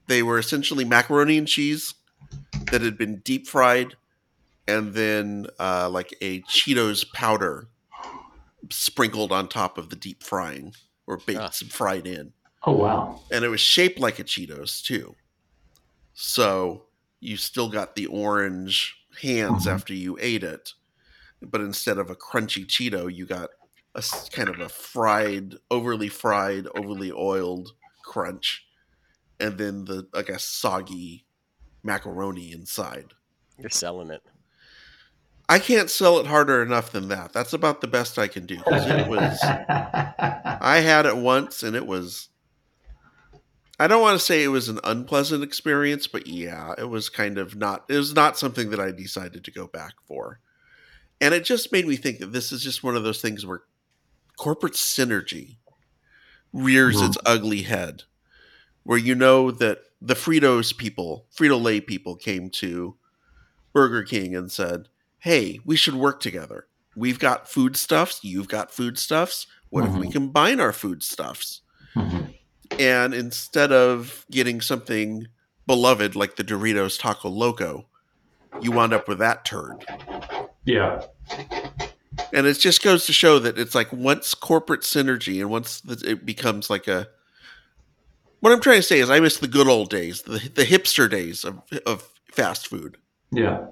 they 0.08 0.24
were 0.24 0.38
essentially 0.38 0.86
macaroni 0.86 1.38
and 1.38 1.48
cheese 1.48 1.94
that 2.72 2.82
had 2.82 2.98
been 2.98 3.18
deep 3.20 3.48
fried 3.48 3.96
and 4.68 4.94
then 4.94 5.48
uh, 5.60 5.90
like 5.90 6.14
a 6.22 6.42
Cheetos 6.44 7.12
powder 7.14 7.68
sprinkled 8.70 9.32
on 9.32 9.48
top 9.50 9.78
of 9.78 9.90
the 9.90 9.96
deep 9.96 10.24
frying 10.24 10.74
or 11.08 11.18
baked 11.18 11.40
Ah. 11.40 11.50
fried 11.70 12.08
in. 12.08 12.32
Oh 12.66 12.72
wow. 12.74 13.20
And 13.32 13.44
it 13.44 13.50
was 13.50 13.60
shaped 13.60 14.00
like 14.00 14.20
a 14.20 14.24
Cheetos 14.24 14.82
too. 14.82 15.16
So 16.14 16.86
you 17.20 17.36
still 17.38 17.70
got 17.70 17.96
the 17.96 18.06
orange 18.06 18.96
hands 19.22 19.66
Mhm. 19.66 19.72
after 19.74 19.94
you 19.94 20.18
ate 20.22 20.44
it. 20.44 20.74
But 21.50 21.62
instead 21.62 21.98
of 21.98 22.10
a 22.10 22.16
crunchy 22.16 22.66
Cheeto, 22.66 23.14
you 23.14 23.26
got 23.26 23.50
a 23.96 24.04
kind 24.32 24.50
of 24.50 24.60
a 24.60 24.70
fried, 24.70 25.56
overly 25.70 26.10
fried, 26.10 26.68
overly 26.76 27.12
oiled 27.12 27.74
crunch. 28.04 28.66
And 29.40 29.58
then 29.58 29.86
the, 29.86 30.08
I 30.14 30.22
guess, 30.22 30.44
soggy 30.44 31.26
macaroni 31.84 32.52
inside. 32.52 33.14
You're 33.58 33.70
selling 33.70 34.10
it. 34.10 34.22
I 35.50 35.60
can't 35.60 35.90
sell 35.90 36.20
it 36.20 36.26
harder 36.26 36.64
enough 36.64 36.92
than 36.92 37.10
that. 37.10 37.34
That's 37.34 37.54
about 37.54 37.82
the 37.82 37.88
best 37.88 38.18
I 38.18 38.28
can 38.28 38.46
do. 38.46 38.58
'cause 38.58 38.88
it 38.88 39.08
was. 39.08 39.40
I 39.44 40.82
had 40.84 41.06
it 41.06 41.18
once 41.18 41.64
and 41.64 41.76
it 41.76 41.86
was 41.86 42.30
I 43.80 43.88
don't 43.88 44.02
want 44.02 44.18
to 44.20 44.26
say 44.26 44.44
it 44.44 44.48
was 44.50 44.70
an 44.70 44.80
unpleasant 44.84 45.44
experience, 45.44 46.08
but 46.08 46.28
yeah, 46.28 46.74
it 46.78 46.86
was 46.90 47.10
kind 47.10 47.38
of 47.38 47.56
not 47.56 47.86
it 47.90 47.98
was 47.98 48.14
not 48.14 48.38
something 48.38 48.70
that 48.70 48.80
I 48.80 48.92
decided 48.92 49.44
to 49.44 49.52
go 49.52 49.68
back 49.68 49.94
for. 50.08 50.40
And 51.24 51.34
it 51.34 51.46
just 51.46 51.72
made 51.72 51.88
me 51.88 51.96
think 51.96 52.20
that 52.20 52.34
this 52.34 52.52
is 52.52 52.62
just 52.62 52.84
one 52.84 52.96
of 52.98 53.04
those 53.04 53.22
things 53.22 53.46
where 53.46 53.62
corporate 54.38 54.74
synergy 54.74 55.58
rears 56.52 56.98
Mhm. 56.98 57.08
its 57.08 57.18
ugly 57.26 57.62
head. 57.64 58.04
Where 58.84 58.98
you 58.98 59.16
know 59.16 59.50
that 59.52 59.84
the 60.02 60.16
Fritos 60.16 60.76
people, 60.78 61.26
Frito 61.34 61.62
Lay 61.62 61.80
people 61.80 62.16
came 62.18 62.50
to 62.52 62.98
Burger 63.72 64.04
King 64.04 64.36
and 64.36 64.52
said, 64.52 64.90
Hey, 65.20 65.62
we 65.64 65.78
should 65.78 65.96
work 65.96 66.20
together. 66.20 66.68
We've 66.96 67.18
got 67.20 67.50
foodstuffs, 67.50 68.20
you've 68.24 68.50
got 68.50 68.72
foodstuffs. 68.72 69.48
What 69.70 69.86
if 69.86 69.94
we 69.96 70.10
combine 70.12 70.60
our 70.60 70.74
foodstuffs? 70.74 71.62
Mhm. 71.96 72.36
And 72.78 73.14
instead 73.14 73.72
of 73.72 74.26
getting 74.30 74.60
something 74.60 75.28
beloved 75.66 76.16
like 76.18 76.36
the 76.36 76.44
Doritos 76.44 77.00
Taco 77.00 77.30
Loco, 77.30 77.88
you 78.62 78.72
wound 78.74 78.92
up 78.94 79.08
with 79.08 79.20
that 79.20 79.46
turd. 79.46 79.86
Yeah. 80.66 81.06
And 82.34 82.48
it 82.48 82.56
just 82.56 82.82
goes 82.82 83.06
to 83.06 83.14
show 83.14 83.38
that 83.40 83.60
it's 83.60 83.76
like 83.76 83.94
once 83.94 84.34
corporate 84.34 84.82
synergy 84.82 85.40
and 85.40 85.50
once 85.50 85.84
it 86.04 86.26
becomes 86.26 86.70
like 86.70 86.88
a. 86.88 87.08
What 88.40 88.52
I'm 88.52 88.60
trying 88.60 88.80
to 88.80 88.84
say 88.84 89.00
is, 89.00 89.10
I 89.10 89.20
miss 89.20 89.38
the 89.38 89.48
good 89.48 89.68
old 89.68 89.90
days, 89.90 90.24
the, 90.24 90.40
the 90.54 90.66
hipster 90.66 91.10
days 91.10 91.46
of, 91.46 91.62
of 91.86 92.10
fast 92.32 92.68
food. 92.68 92.98
Yeah. 93.32 93.68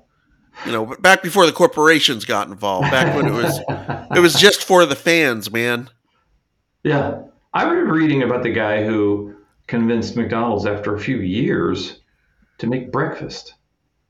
You 0.65 0.71
know, 0.71 0.85
back 0.85 1.23
before 1.23 1.45
the 1.45 1.51
corporations 1.51 2.23
got 2.23 2.47
involved, 2.47 2.91
back 2.91 3.15
when 3.15 3.25
it 3.25 3.33
was 3.33 3.59
it 4.15 4.19
was 4.19 4.35
just 4.35 4.63
for 4.63 4.85
the 4.85 4.95
fans, 4.95 5.51
man. 5.51 5.89
Yeah. 6.83 7.23
I 7.53 7.63
remember 7.63 7.93
reading 7.93 8.23
about 8.23 8.43
the 8.43 8.51
guy 8.51 8.83
who 8.83 9.35
convinced 9.67 10.15
McDonald's 10.15 10.65
after 10.65 10.95
a 10.95 10.99
few 10.99 11.17
years 11.17 11.99
to 12.59 12.67
make 12.67 12.91
breakfast. 12.91 13.55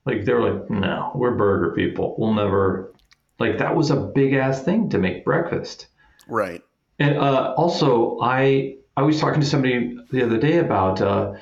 Like 0.06 0.26
they 0.26 0.34
were 0.34 0.52
like, 0.52 0.70
no, 0.70 1.12
we're 1.16 1.36
burger 1.36 1.74
people. 1.74 2.16
We'll 2.18 2.34
never 2.34 2.94
like 3.42 3.58
that 3.60 3.76
was 3.76 3.92
a 3.92 3.96
big 3.98 4.34
ass 4.34 4.64
thing 4.64 4.90
to 4.90 4.98
make 4.98 5.26
breakfast. 5.26 5.88
Right. 6.28 6.62
And 7.00 7.18
uh, 7.18 7.54
also, 7.58 8.20
I 8.22 8.78
I 8.96 9.04
was 9.04 9.20
talking 9.20 9.42
to 9.42 9.48
somebody 9.48 9.98
the 10.12 10.24
other 10.24 10.38
day 10.38 10.60
about 10.60 11.02
uh, 11.02 11.34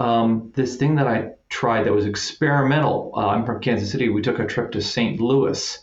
um, 0.00 0.52
this 0.54 0.76
thing 0.76 0.96
that 0.96 1.06
I 1.06 1.32
tried 1.48 1.84
that 1.84 1.92
was 1.92 2.06
experimental. 2.06 3.12
Uh, 3.16 3.28
I'm 3.28 3.44
from 3.44 3.60
Kansas 3.60 3.90
City. 3.90 4.08
We 4.08 4.22
took 4.22 4.38
a 4.38 4.46
trip 4.46 4.72
to 4.72 4.80
St. 4.80 5.20
Louis, 5.20 5.78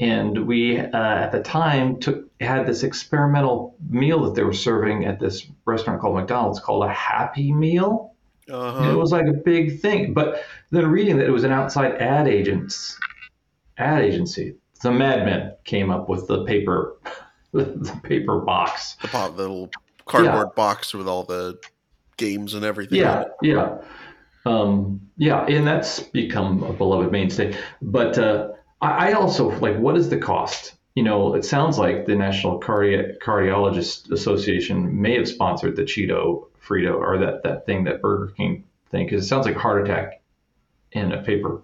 and 0.00 0.46
we 0.46 0.78
uh, 0.78 0.90
at 1.24 1.30
the 1.32 1.42
time 1.42 2.00
took 2.00 2.24
had 2.40 2.66
this 2.66 2.82
experimental 2.82 3.74
meal 3.88 4.24
that 4.24 4.34
they 4.34 4.42
were 4.44 4.52
serving 4.52 5.04
at 5.06 5.18
this 5.18 5.46
restaurant 5.64 6.00
called 6.00 6.16
McDonald's 6.16 6.60
called 6.60 6.84
a 6.84 6.92
Happy 6.92 7.52
Meal. 7.52 8.12
It 8.46 8.54
Uh-huh. 8.54 8.96
was 8.96 9.12
like 9.12 9.26
a 9.26 9.32
big 9.34 9.80
thing. 9.80 10.14
But 10.14 10.42
then 10.70 10.86
reading 10.86 11.18
that 11.18 11.26
it 11.26 11.30
was 11.32 11.44
an 11.44 11.52
outside 11.52 11.92
ad 12.00 12.26
agents 12.28 12.98
ad 13.76 14.02
agency. 14.02 14.54
The 14.82 14.92
Mad 14.92 15.24
Men 15.24 15.54
came 15.64 15.90
up 15.90 16.08
with 16.08 16.26
the 16.28 16.44
paper 16.44 16.96
the 17.52 18.00
paper 18.02 18.40
box. 18.40 18.96
The, 19.00 19.08
the 19.08 19.42
little 19.42 19.70
cardboard 20.04 20.54
box 20.54 20.94
with 20.94 21.08
all 21.08 21.24
the 21.24 21.58
games 22.16 22.54
and 22.54 22.64
everything. 22.64 22.98
Yeah, 22.98 23.24
yeah, 23.42 23.78
um, 24.44 25.00
yeah, 25.16 25.44
and 25.46 25.66
that's 25.66 26.00
become 26.00 26.62
a 26.62 26.72
beloved 26.72 27.12
mainstay. 27.12 27.56
But 27.82 28.18
uh, 28.18 28.48
I, 28.80 29.10
I 29.10 29.12
also 29.12 29.50
like, 29.58 29.78
what 29.78 29.96
is 29.96 30.08
the 30.08 30.18
cost? 30.18 30.74
You 30.94 31.04
know, 31.04 31.34
it 31.34 31.44
sounds 31.44 31.78
like 31.78 32.06
the 32.06 32.16
National 32.16 32.58
Cardi- 32.58 33.14
Cardiologist 33.22 34.10
Association 34.10 35.00
may 35.00 35.16
have 35.16 35.28
sponsored 35.28 35.76
the 35.76 35.82
Cheeto 35.82 36.48
Frito 36.66 36.94
or 36.94 37.18
that 37.18 37.42
that 37.44 37.66
thing 37.66 37.84
that 37.84 38.02
Burger 38.02 38.32
King 38.36 38.64
thing 38.90 39.06
because 39.06 39.24
it 39.24 39.28
sounds 39.28 39.46
like 39.46 39.56
heart 39.56 39.84
attack 39.84 40.20
in 40.92 41.12
a 41.12 41.22
paper. 41.22 41.62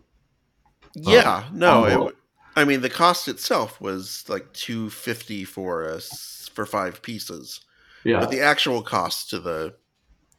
Yeah, 0.95 1.45
no. 1.53 2.13
It, 2.57 2.61
envelope. 2.61 2.63
w- 2.63 2.63
I 2.63 2.65
mean, 2.65 2.81
the 2.83 2.91
cost 2.91 3.29
itself 3.29 3.81
was 3.81 4.25
like 4.29 4.53
two 4.53 4.91
fifty 4.91 5.45
for 5.45 5.89
us 5.89 6.51
for 6.55 6.67
five 6.67 7.03
pieces, 7.03 7.61
Yeah, 8.05 8.21
but 8.21 8.31
the 8.31 8.41
actual 8.41 8.83
cost 8.83 9.31
to 9.31 9.39
the 9.41 9.75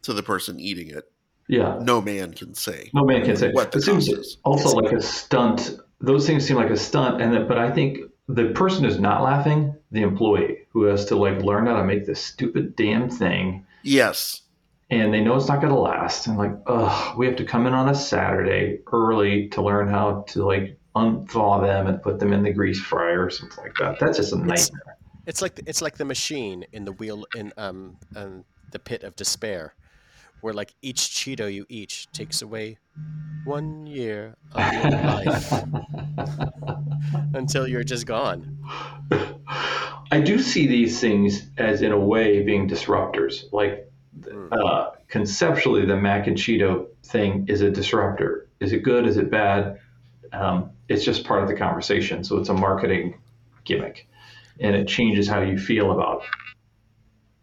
to 0.04 0.14
the 0.14 0.24
person 0.24 0.60
eating 0.60 0.90
it, 0.90 1.12
yeah. 1.48 1.80
no 1.82 2.02
man 2.02 2.34
can 2.34 2.54
say. 2.54 2.90
No 2.94 3.04
man 3.04 3.26
can 3.26 3.36
say. 3.38 3.52
What 3.52 3.72
the 3.72 3.80
it 3.80 3.82
seems 3.82 4.08
cost 4.08 4.20
is. 4.20 4.38
also 4.44 4.70
like 4.78 4.94
a 4.94 5.02
stunt. 5.02 5.78
Those 6.00 6.28
things 6.28 6.46
seem 6.46 6.58
like 6.58 6.70
a 6.70 6.78
stunt, 6.78 7.22
and 7.22 7.34
then, 7.34 7.48
but 7.48 7.58
I 7.58 7.72
think 7.72 8.00
the 8.28 8.50
person 8.50 8.84
who's 8.84 9.00
not 9.00 9.24
laughing, 9.24 9.76
the 9.92 10.02
employee 10.02 10.60
who 10.72 10.84
has 10.84 11.06
to 11.06 11.16
like 11.16 11.42
learn 11.42 11.68
how 11.68 11.78
to 11.78 11.84
make 11.84 12.06
this 12.06 12.22
stupid 12.24 12.76
damn 12.76 13.10
thing, 13.10 13.66
Yes, 13.84 14.42
and 14.90 15.14
they 15.14 15.22
know 15.22 15.36
it's 15.36 15.48
not 15.48 15.62
going 15.62 15.74
to 15.74 15.80
last, 15.80 16.28
and 16.28 16.38
like, 16.38 16.52
ugh, 16.68 17.18
we 17.18 17.26
have 17.28 17.36
to 17.38 17.46
come 17.46 17.66
in 17.66 17.74
on 17.74 17.90
a 17.90 17.96
Saturday 17.96 18.80
early 18.92 19.48
to 19.50 19.62
learn 19.62 19.88
how 19.88 20.26
to 20.30 20.46
like 20.46 20.78
unthaw 20.96 21.62
them 21.62 21.88
and 21.88 22.02
put 22.02 22.20
them 22.20 22.34
in 22.34 22.44
the 22.44 22.52
grease 22.54 22.80
fryer 22.80 23.26
or 23.26 23.30
something 23.30 23.64
like 23.64 23.76
that. 23.80 24.00
That's 24.00 24.18
just 24.18 24.34
a 24.34 24.38
nightmare. 24.38 24.98
It's 25.26 25.42
like 25.42 25.60
it's 25.66 25.82
like 25.82 25.98
the 25.98 26.06
machine 26.06 26.66
in 26.72 26.86
the 26.86 26.92
wheel 26.92 27.26
in 27.36 27.52
um, 27.58 27.98
um 28.16 28.46
the 28.72 28.80
pit 28.80 29.04
of 29.04 29.16
despair, 29.16 29.74
where 30.42 30.54
like 30.54 30.74
each 30.82 30.98
Cheeto 31.00 31.52
you 31.52 31.66
eat 31.70 32.08
takes 32.14 32.42
away 32.42 32.78
one 33.44 33.88
year 33.88 34.36
of 34.54 34.74
your 34.74 34.92
life 34.92 35.64
until 37.34 37.68
you're 37.68 37.84
just 37.84 38.06
gone. 38.06 38.58
I 40.12 40.22
do 40.22 40.40
see 40.40 40.68
these 40.68 41.00
things 41.00 41.48
as, 41.58 41.82
in 41.82 41.92
a 41.92 42.00
way, 42.00 42.44
being 42.44 42.70
disruptors. 42.70 43.52
Like 43.52 43.90
Mm. 44.18 44.48
uh, 44.52 44.92
conceptually, 45.10 45.86
the 45.86 45.98
mac 45.98 46.28
and 46.28 46.38
Cheeto 46.38 46.88
thing 47.04 47.46
is 47.50 47.62
a 47.62 47.70
disruptor. 47.70 48.48
Is 48.62 48.72
it 48.72 48.82
good? 48.82 49.06
Is 49.06 49.18
it 49.18 49.30
bad? 49.30 49.80
Um, 50.32 50.72
it's 50.90 51.04
just 51.04 51.24
part 51.26 51.42
of 51.44 51.50
the 51.50 51.56
conversation. 51.56 52.24
So 52.24 52.38
it's 52.38 52.50
a 52.50 52.54
marketing 52.54 53.20
gimmick, 53.64 54.08
and 54.60 54.76
it 54.76 54.88
changes 54.88 55.28
how 55.28 55.42
you 55.42 55.58
feel 55.58 55.92
about 55.92 56.24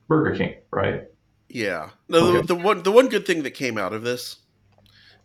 Burger 0.09 0.37
King, 0.37 0.55
right? 0.72 1.05
yeah. 1.48 1.90
No, 2.09 2.26
Okay. 2.26 2.40
the, 2.40 2.55
the 2.55 2.55
one 2.55 2.83
the 2.83 2.92
one 2.92 3.09
good 3.09 3.26
thing 3.26 3.42
that 3.42 3.52
came 3.52 3.78
out 3.78 3.92
of 3.92 4.02
this 4.02 4.37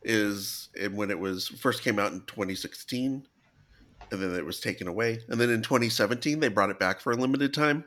is 0.03 0.69
and 0.79 0.95
when 0.95 1.09
it 1.09 1.19
was 1.19 1.47
first 1.47 1.83
came 1.83 1.99
out 1.99 2.11
in 2.11 2.21
2016, 2.27 3.25
and 4.11 4.21
then 4.21 4.35
it 4.35 4.45
was 4.45 4.59
taken 4.59 4.87
away, 4.87 5.19
and 5.29 5.39
then 5.39 5.49
in 5.49 5.61
2017 5.61 6.39
they 6.39 6.47
brought 6.49 6.69
it 6.69 6.79
back 6.79 6.99
for 6.99 7.11
a 7.11 7.15
limited 7.15 7.53
time, 7.53 7.85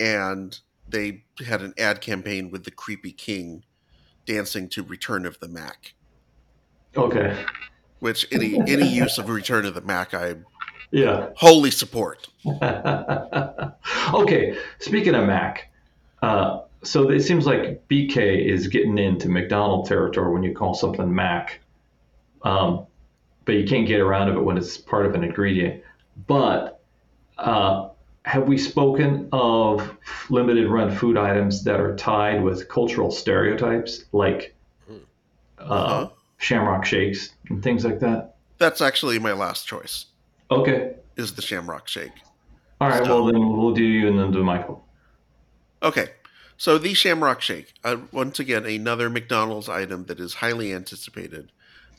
and 0.00 0.58
they 0.88 1.24
had 1.46 1.62
an 1.62 1.74
ad 1.78 2.00
campaign 2.00 2.50
with 2.50 2.64
the 2.64 2.70
creepy 2.70 3.12
king 3.12 3.64
dancing 4.26 4.68
to 4.68 4.82
Return 4.82 5.24
of 5.26 5.38
the 5.40 5.48
Mac. 5.48 5.94
Okay. 6.96 7.44
Which 8.02 8.26
any 8.32 8.58
any 8.66 8.88
use 8.88 9.16
of 9.18 9.28
Return 9.28 9.64
of 9.64 9.74
the 9.74 9.80
Mac 9.80 10.12
I 10.12 10.34
Yeah. 10.90 11.28
wholly 11.36 11.70
support. 11.70 12.28
okay. 14.12 14.56
Speaking 14.80 15.14
of 15.14 15.24
Mac, 15.26 15.70
uh, 16.20 16.62
so 16.82 17.10
it 17.10 17.20
seems 17.20 17.46
like 17.46 17.86
BK 17.88 18.44
is 18.44 18.66
getting 18.66 18.98
into 18.98 19.28
McDonald 19.28 19.86
territory 19.86 20.32
when 20.32 20.42
you 20.42 20.52
call 20.52 20.74
something 20.74 21.14
Mac, 21.14 21.60
um, 22.42 22.86
but 23.44 23.52
you 23.52 23.64
can't 23.66 23.86
get 23.86 24.00
around 24.00 24.28
of 24.28 24.36
it 24.36 24.40
when 24.40 24.58
it's 24.58 24.76
part 24.76 25.06
of 25.06 25.14
an 25.14 25.22
ingredient. 25.22 25.84
But 26.26 26.80
uh, 27.38 27.90
have 28.24 28.48
we 28.48 28.58
spoken 28.58 29.28
of 29.30 29.96
limited 30.28 30.68
run 30.68 30.90
food 30.90 31.16
items 31.16 31.62
that 31.64 31.78
are 31.80 31.94
tied 31.94 32.42
with 32.42 32.68
cultural 32.68 33.12
stereotypes, 33.12 34.06
like 34.10 34.56
uh, 35.60 35.62
Uh-huh. 35.62 36.08
Shamrock 36.42 36.84
shakes 36.84 37.30
and 37.48 37.62
things 37.62 37.84
like 37.84 38.00
that? 38.00 38.34
That's 38.58 38.80
actually 38.80 39.18
my 39.18 39.32
last 39.32 39.66
choice. 39.66 40.06
Okay. 40.50 40.94
Is 41.16 41.34
the 41.34 41.42
Shamrock 41.42 41.88
Shake. 41.88 42.12
All 42.80 42.88
right. 42.88 43.04
So- 43.04 43.22
Well, 43.22 43.32
then 43.32 43.56
we'll 43.56 43.74
do 43.74 43.84
you 43.84 44.08
and 44.08 44.18
then 44.18 44.30
do 44.32 44.42
Michael. 44.42 44.84
Okay, 45.82 46.10
so 46.56 46.78
the 46.78 46.94
Shamrock 46.94 47.40
Shake, 47.40 47.72
uh, 47.82 47.96
once 48.12 48.38
again, 48.38 48.64
another 48.64 49.10
McDonald's 49.10 49.68
item 49.68 50.04
that 50.04 50.20
is 50.20 50.34
highly 50.34 50.72
anticipated. 50.72 51.50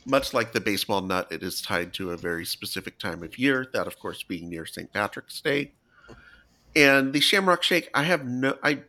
Much 0.06 0.32
like 0.32 0.52
the 0.52 0.60
baseball 0.60 1.00
nut, 1.02 1.28
it 1.30 1.42
is 1.42 1.60
tied 1.60 1.92
to 1.94 2.10
a 2.12 2.16
very 2.16 2.44
specific 2.46 2.98
time 2.98 3.22
of 3.22 3.38
year. 3.38 3.66
That, 3.72 3.86
of 3.86 3.98
course, 3.98 4.22
being 4.22 4.48
near 4.48 4.64
St. 4.66 4.90
Patrick's 4.92 5.40
Day. 5.40 5.72
And 6.74 7.12
the 7.12 7.20
Shamrock 7.20 7.62
Shake, 7.62 7.90
I 7.94 8.02
have 8.04 8.24
no, 8.26 8.56
I, 8.62 8.80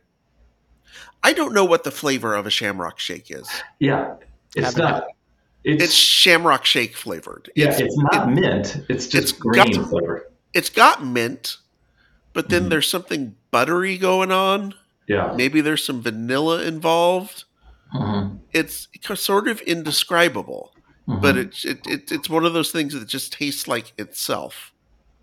I 1.22 1.32
don't 1.34 1.52
know 1.54 1.64
what 1.64 1.84
the 1.84 1.90
flavor 1.90 2.34
of 2.34 2.46
a 2.46 2.50
Shamrock 2.50 2.98
Shake 2.98 3.30
is. 3.30 3.48
Yeah. 3.78 4.14
It's 4.54 4.66
Haven't 4.74 4.82
not. 4.82 5.04
It's, 5.66 5.82
It's 5.84 5.94
Shamrock 5.94 6.64
Shake 6.64 6.94
flavored. 6.96 7.50
yeah. 7.56 7.70
It's, 7.70 7.80
It's, 7.80 7.98
not 8.12 8.28
it- 8.28 8.40
mint. 8.40 8.84
It's 8.88 9.06
just 9.08 9.14
it's 9.14 9.32
green 9.32 9.72
got- 9.72 9.88
flavor. 9.90 10.30
it's 10.54 10.70
got 10.70 11.04
mint, 11.04 11.56
but 12.32 12.48
then 12.50 12.64
Mhm. 12.66 12.70
there's 12.70 12.88
something 12.88 13.34
buttery 13.50 13.98
going 13.98 14.30
on. 14.30 14.74
Yeah. 15.08 15.32
Maybe 15.36 15.60
there's 15.60 15.84
some 15.84 16.02
vanilla 16.02 16.62
involved. 16.62 17.44
Mhm. 17.94 18.38
It's 18.52 18.88
sort 19.16 19.48
of 19.48 19.60
indescribable. 19.62 20.72
Mhm. 21.08 21.22
but 21.22 21.36
it's 21.36 21.64
it, 21.64 21.86
it, 21.86 22.10
it's 22.10 22.28
one 22.28 22.44
of 22.44 22.52
those 22.52 22.72
things 22.72 22.92
that 22.92 23.06
just 23.06 23.32
tastes 23.32 23.68
like 23.68 23.92
itself. 23.96 24.72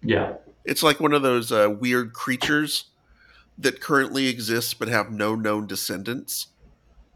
yeah. 0.01 0.34
It's 0.65 0.82
like 0.82 1.01
one 1.01 1.12
of 1.13 1.21
those 1.23 1.51
uh, 1.51 1.75
weird 1.77 2.13
creatures 2.13 2.86
that 3.58 3.82
currently 3.82 4.27
exists 4.27 4.73
but 4.73 4.88
have 4.88 5.12
no 5.12 5.36
known 5.36 5.67
descendants. 5.67 6.47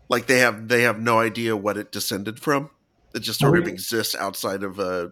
Like 0.10 0.28
they 0.28 0.40
have 0.40 0.68
they 0.68 0.82
have 0.82 1.00
no 1.00 1.20
idea 1.20 1.56
what 1.56 1.78
it 1.78 1.94
descended 1.94 2.42
from. 2.42 2.70
It 3.18 3.24
just 3.24 3.40
sort 3.40 3.58
of 3.58 3.64
Okay. 3.64 3.72
exists 3.74 4.16
outside 4.16 4.64
of 4.64 4.80
uh, 4.80 5.10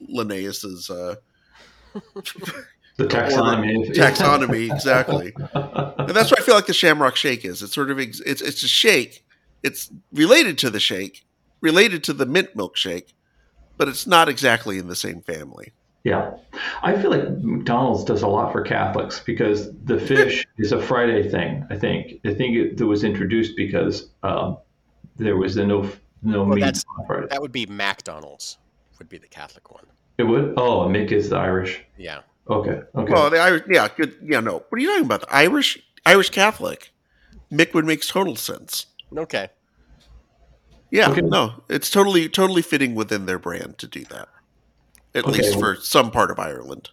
Linnaeus's 0.00 0.88
uh, 0.88 1.16
The 2.96 3.04
taxonomy. 3.06 3.86
taxonomy 3.94 4.70
exactly. 4.72 5.32
And 5.54 6.10
that's 6.16 6.30
what 6.30 6.40
I 6.40 6.42
feel 6.44 6.54
like 6.54 6.66
the 6.66 6.74
Shamrock 6.74 7.16
Shake 7.16 7.44
is. 7.44 7.62
It's 7.62 7.74
sort 7.74 7.90
of 7.90 7.98
ex- 7.98 8.20
it's 8.20 8.42
it's 8.42 8.62
a 8.62 8.68
shake. 8.68 9.24
It's 9.62 9.90
related 10.12 10.58
to 10.58 10.70
the 10.70 10.80
shake, 10.80 11.24
related 11.60 12.02
to 12.04 12.12
the 12.12 12.26
mint 12.26 12.56
milkshake, 12.56 13.12
but 13.76 13.88
it's 13.88 14.06
not 14.06 14.28
exactly 14.28 14.78
in 14.78 14.88
the 14.88 14.96
same 14.96 15.20
family. 15.22 15.72
Yeah. 16.04 16.32
I 16.82 17.00
feel 17.00 17.10
like 17.12 17.28
McDonald's 17.42 18.02
does 18.04 18.22
a 18.22 18.26
lot 18.26 18.50
for 18.52 18.62
Catholics 18.62 19.20
because 19.20 19.70
the 19.84 19.98
fish 20.00 20.44
is 20.58 20.72
a 20.72 20.82
Friday 20.82 21.28
thing, 21.30 21.64
I 21.70 21.76
think. 21.76 22.20
I 22.24 22.34
think 22.34 22.56
it, 22.56 22.80
it 22.80 22.84
was 22.84 23.04
introduced 23.04 23.56
because 23.56 24.08
um, 24.24 24.58
there 25.16 25.36
was 25.36 25.56
a 25.56 25.64
no 25.64 25.88
no 26.22 26.44
Well, 26.44 26.54
meat 26.56 26.60
that's- 26.62 26.84
That 27.30 27.40
would 27.40 27.52
be 27.52 27.66
McDonald's. 27.66 28.58
Would 28.98 29.08
be 29.08 29.18
the 29.18 29.28
Catholic 29.28 29.70
one. 29.72 29.84
It 30.18 30.24
would? 30.24 30.54
Oh, 30.56 30.86
Mick 30.86 31.10
is 31.10 31.30
the 31.30 31.36
Irish. 31.36 31.82
Yeah. 31.98 32.20
Okay. 32.48 32.82
Okay. 32.94 33.12
Well, 33.12 33.30
the 33.30 33.38
Irish, 33.38 33.62
yeah, 33.68 33.88
good, 33.96 34.14
yeah, 34.22 34.40
no. 34.40 34.64
What 34.68 34.72
are 34.72 34.78
you 34.78 34.88
talking 34.88 35.04
about? 35.06 35.22
The 35.22 35.34
Irish, 35.34 35.78
Irish 36.06 36.30
Catholic. 36.30 36.92
Mick 37.50 37.74
would 37.74 37.84
make 37.84 38.06
total 38.06 38.36
sense. 38.36 38.86
Okay. 39.16 39.48
Yeah, 40.90 41.10
Okay. 41.10 41.22
no, 41.22 41.62
it's 41.68 41.90
totally, 41.90 42.28
totally 42.28 42.62
fitting 42.62 42.94
within 42.94 43.26
their 43.26 43.38
brand 43.38 43.78
to 43.78 43.86
do 43.86 44.04
that. 44.04 44.28
At 45.14 45.24
Okay, 45.24 45.38
least 45.42 45.58
for 45.58 45.76
some 45.76 46.10
part 46.10 46.30
of 46.30 46.38
Ireland, 46.38 46.90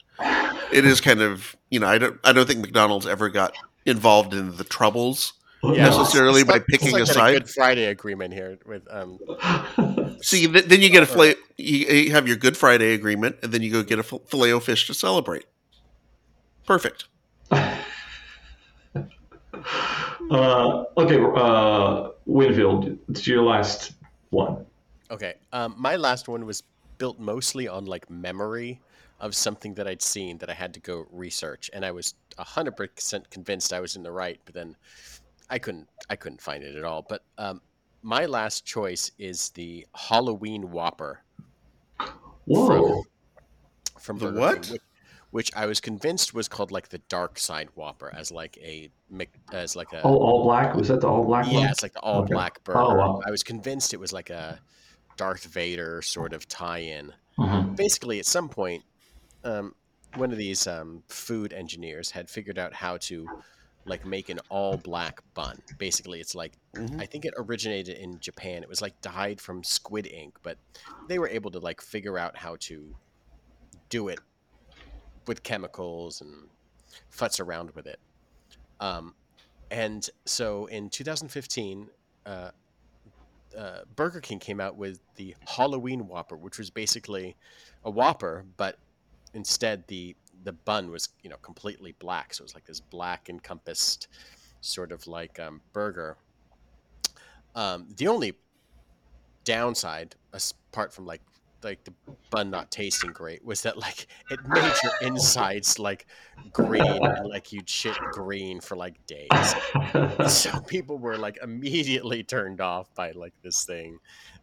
it 0.72 0.86
is 0.86 1.00
kind 1.02 1.22
of, 1.22 1.56
you 1.70 1.80
know, 1.80 1.88
I 1.88 1.98
don't, 1.98 2.20
I 2.24 2.32
don't 2.34 2.48
think 2.48 2.60
McDonald's 2.62 3.06
ever 3.08 3.30
got 3.30 3.54
involved 3.86 4.34
in 4.34 4.56
the 4.58 4.64
troubles 4.64 5.34
Yeah. 5.64 5.90
necessarily 5.90 6.44
by 6.44 6.56
It's 6.56 6.66
picking 6.70 6.92
like 6.94 7.02
a 7.02 7.04
a 7.04 7.08
side. 7.08 7.34
Good 7.34 7.50
Friday 7.50 7.86
agreement 7.86 8.34
here 8.34 8.58
with 8.66 8.88
um. 8.90 9.20
See, 10.22 10.48
th- 10.48 10.66
then 10.66 10.82
you 10.82 10.90
get 10.90 11.04
a 11.04 11.06
filet, 11.06 11.36
you, 11.58 11.86
you 11.88 12.12
have 12.12 12.28
your 12.28 12.38
Good 12.38 12.58
Friday 12.58 12.94
agreement, 12.94 13.38
and 13.42 13.52
then 13.52 13.62
you 13.62 13.72
go 13.72 13.84
get 13.84 14.00
a 14.00 14.04
filet 14.04 14.52
o 14.52 14.60
fish 14.60 14.88
to 14.88 14.94
celebrate. 14.94 15.46
Perfect. 16.66 17.06
uh, 17.52 17.74
okay. 20.98 21.20
Uh, 21.36 22.10
Winfield, 22.26 22.98
it's 23.10 23.26
your 23.28 23.44
last 23.44 23.94
one. 24.30 24.66
Okay. 25.12 25.36
Um, 25.52 25.76
my 25.78 25.96
last 25.96 26.28
one 26.28 26.46
was 26.46 26.64
built 26.98 27.20
mostly 27.20 27.68
on 27.68 27.86
like 27.86 28.10
memory 28.10 28.82
of 29.20 29.36
something 29.36 29.74
that 29.74 29.88
I'd 29.88 30.02
seen 30.02 30.38
that 30.38 30.50
I 30.50 30.54
had 30.54 30.74
to 30.76 30.80
go 30.80 31.06
research, 31.12 31.70
and 31.74 31.84
I 31.86 31.92
was 31.92 32.14
hundred 32.38 32.78
percent 32.78 33.30
convinced 33.30 33.74
I 33.74 33.80
was 33.80 33.96
in 33.96 34.04
the 34.04 34.12
right, 34.12 34.40
but 34.46 34.54
then 34.54 34.76
I 35.50 35.60
couldn't. 35.60 35.90
I 36.10 36.16
couldn't 36.16 36.42
find 36.42 36.64
it 36.64 36.76
at 36.76 36.84
all. 36.84 37.06
But 37.08 37.24
um, 37.38 37.62
my 38.02 38.26
last 38.26 38.66
choice 38.66 39.12
is 39.18 39.50
the 39.50 39.86
Halloween 39.96 40.72
Whopper 40.72 41.24
Whoa. 42.46 43.04
from 44.00 44.18
The 44.18 44.26
Burger 44.28 44.40
what? 44.40 44.62
King, 44.64 44.72
which, 44.74 44.82
which 45.32 45.52
I 45.56 45.66
was 45.66 45.80
convinced 45.80 46.34
was 46.34 46.48
called 46.48 46.72
like 46.72 46.90
the 46.90 47.00
Dark 47.10 47.38
Side 47.40 47.70
Whopper, 47.76 48.12
as 48.16 48.32
like 48.32 48.58
a 48.58 48.90
as 49.52 49.76
like 49.76 49.94
a 49.94 50.02
Oh, 50.04 50.16
all 50.18 50.44
black? 50.44 50.76
Was 50.76 50.88
that 50.90 51.02
the 51.02 51.08
all 51.08 51.24
black 51.26 51.46
one? 51.46 51.54
yeah, 51.64 51.70
it's 51.72 51.84
like 51.84 51.94
the 51.94 52.00
all 52.02 52.22
Okay. 52.24 52.34
black 52.34 52.64
burger. 52.64 52.80
Oh, 52.80 52.96
wow. 52.96 53.22
I 53.26 53.32
was 53.32 53.44
convinced 53.44 53.94
it 53.94 54.00
was 54.00 54.14
like 54.14 54.30
a 54.30 54.60
Darth 55.18 55.46
Vader 55.46 56.02
sort 56.02 56.34
of 56.34 56.48
tie-in. 56.48 57.14
Mhm. 57.38 57.76
Basically, 57.76 58.20
at 58.20 58.26
some 58.26 58.50
point, 58.50 58.84
um, 59.44 59.76
one 60.16 60.32
of 60.32 60.38
these 60.38 60.66
um, 60.66 61.04
food 61.08 61.54
engineers 61.54 62.12
had 62.12 62.30
figured 62.30 62.58
out 62.58 62.74
how 62.74 62.98
to 62.98 63.28
like 63.90 64.06
make 64.06 64.30
an 64.30 64.40
all 64.50 64.78
black 64.78 65.22
bun. 65.34 65.62
Basically, 65.78 66.20
it's 66.22 66.36
like 66.36 66.54
Mhm. 66.74 67.02
I 67.02 67.06
think 67.06 67.26
it 67.26 67.34
originated 67.38 67.98
in 67.98 68.20
Japan. 68.20 68.64
It 68.64 68.70
was 68.70 68.82
like 68.82 69.00
dyed 69.02 69.42
from 69.42 69.64
squid 69.64 70.08
ink, 70.08 70.38
but 70.44 70.58
they 71.08 71.20
were 71.20 71.28
able 71.28 71.52
to 71.52 71.60
like 71.60 71.82
figure 71.82 72.18
out 72.18 72.38
how 72.38 72.56
to 72.62 72.96
do 73.90 74.08
it 74.08 74.20
with 75.28 75.44
chemicals 75.44 76.22
and 76.22 76.50
futz 77.12 77.40
around 77.40 77.72
with 77.72 77.88
it. 77.88 78.00
Um, 78.80 79.16
and 79.72 80.08
so 80.26 80.68
in 80.68 80.90
2015, 80.90 81.90
uh, 82.26 82.52
uh, 83.58 83.82
Burger 83.96 84.22
King 84.22 84.40
came 84.40 84.60
out 84.62 84.76
with 84.76 85.02
the 85.16 85.36
Halloween 85.48 86.08
Whopper, 86.08 86.38
which 86.38 86.58
was 86.58 86.70
basically 86.70 87.36
a 87.84 87.90
Whopper, 87.90 88.46
but 88.58 88.78
instead 89.34 89.86
the 89.88 90.16
the 90.44 90.54
bun 90.54 90.90
was 90.90 91.10
you 91.24 91.30
know 91.30 91.38
completely 91.38 91.94
black, 92.00 92.34
so 92.34 92.42
it 92.42 92.46
was 92.46 92.54
like 92.56 92.66
this 92.66 92.80
black 92.80 93.30
encompassed 93.30 94.08
sort 94.62 94.92
of 94.92 95.08
like 95.08 95.40
um, 95.40 95.62
burger. 95.74 96.18
Um, 97.56 97.88
the 97.98 98.08
only 98.08 98.34
downside, 99.44 100.16
apart 100.72 100.94
from 100.94 101.06
like 101.06 101.22
like 101.62 101.84
the 101.84 101.94
bun 102.30 102.50
not 102.50 102.72
tasting 102.72 103.12
great, 103.12 103.44
was 103.44 103.62
that 103.64 103.78
like 103.78 104.08
it 104.30 104.40
made 104.48 104.74
your 104.84 104.94
insides 105.02 105.80
like 105.80 106.08
green, 106.54 106.84
and, 106.84 107.28
like 107.28 107.52
you'd 107.52 107.70
shit 107.70 107.98
green 108.12 108.62
for 108.62 108.76
like 108.76 108.96
days. 109.08 109.56
so 110.28 110.60
people 110.62 110.98
were 110.98 111.18
like 111.18 111.38
immediately 111.44 112.24
turned 112.24 112.62
off 112.62 112.94
by 112.96 113.12
like 113.12 113.34
this 113.44 113.66
thing 113.66 113.98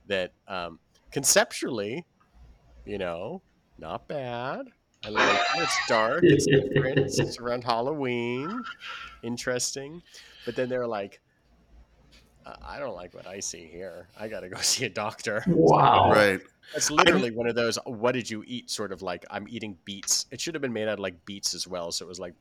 that 0.06 0.32
um 0.46 0.78
conceptually 1.10 2.04
you 2.84 2.98
know 2.98 3.42
not 3.78 4.06
bad 4.08 4.66
i 5.04 5.08
like 5.08 5.34
it. 5.34 5.46
it's 5.56 5.78
dark 5.88 6.20
it's 6.24 6.46
different 6.46 6.98
it's 6.98 7.38
around 7.38 7.62
halloween. 7.64 8.62
Interesting. 9.22 10.02
But 10.44 10.54
then 10.56 10.68
they're 10.68 10.86
like 10.86 11.20
"Uh, 12.44 12.54
i 12.64 12.78
don't 12.78 12.94
like 12.94 13.12
what 13.14 13.26
i 13.26 13.40
see 13.40 13.66
here. 13.66 14.08
I 14.18 14.28
gotta 14.28 14.48
go 14.48 14.56
see 14.60 14.84
a 14.84 14.88
doctor. 14.88 15.42
Wow. 15.48 16.10
Right. 16.12 16.40
That's 16.72 16.90
literally 16.90 17.30
one 17.30 17.46
of 17.48 17.54
those 17.54 17.78
what 17.84 18.12
did 18.12 18.28
you 18.30 18.44
eat? 18.46 18.70
sort 18.70 18.92
of 18.92 19.02
like 19.02 19.24
i'm 19.30 19.46
eating 19.48 19.76
beets. 19.84 20.26
It 20.30 20.40
should 20.40 20.54
have 20.54 20.62
been 20.62 20.72
made 20.72 20.88
out 20.88 20.94
of 20.94 20.98
like 21.00 21.24
beets 21.24 21.54
as 21.54 21.66
well. 21.66 21.92
So 21.92 22.04
it 22.04 22.08
was 22.08 22.20
like 22.20 22.34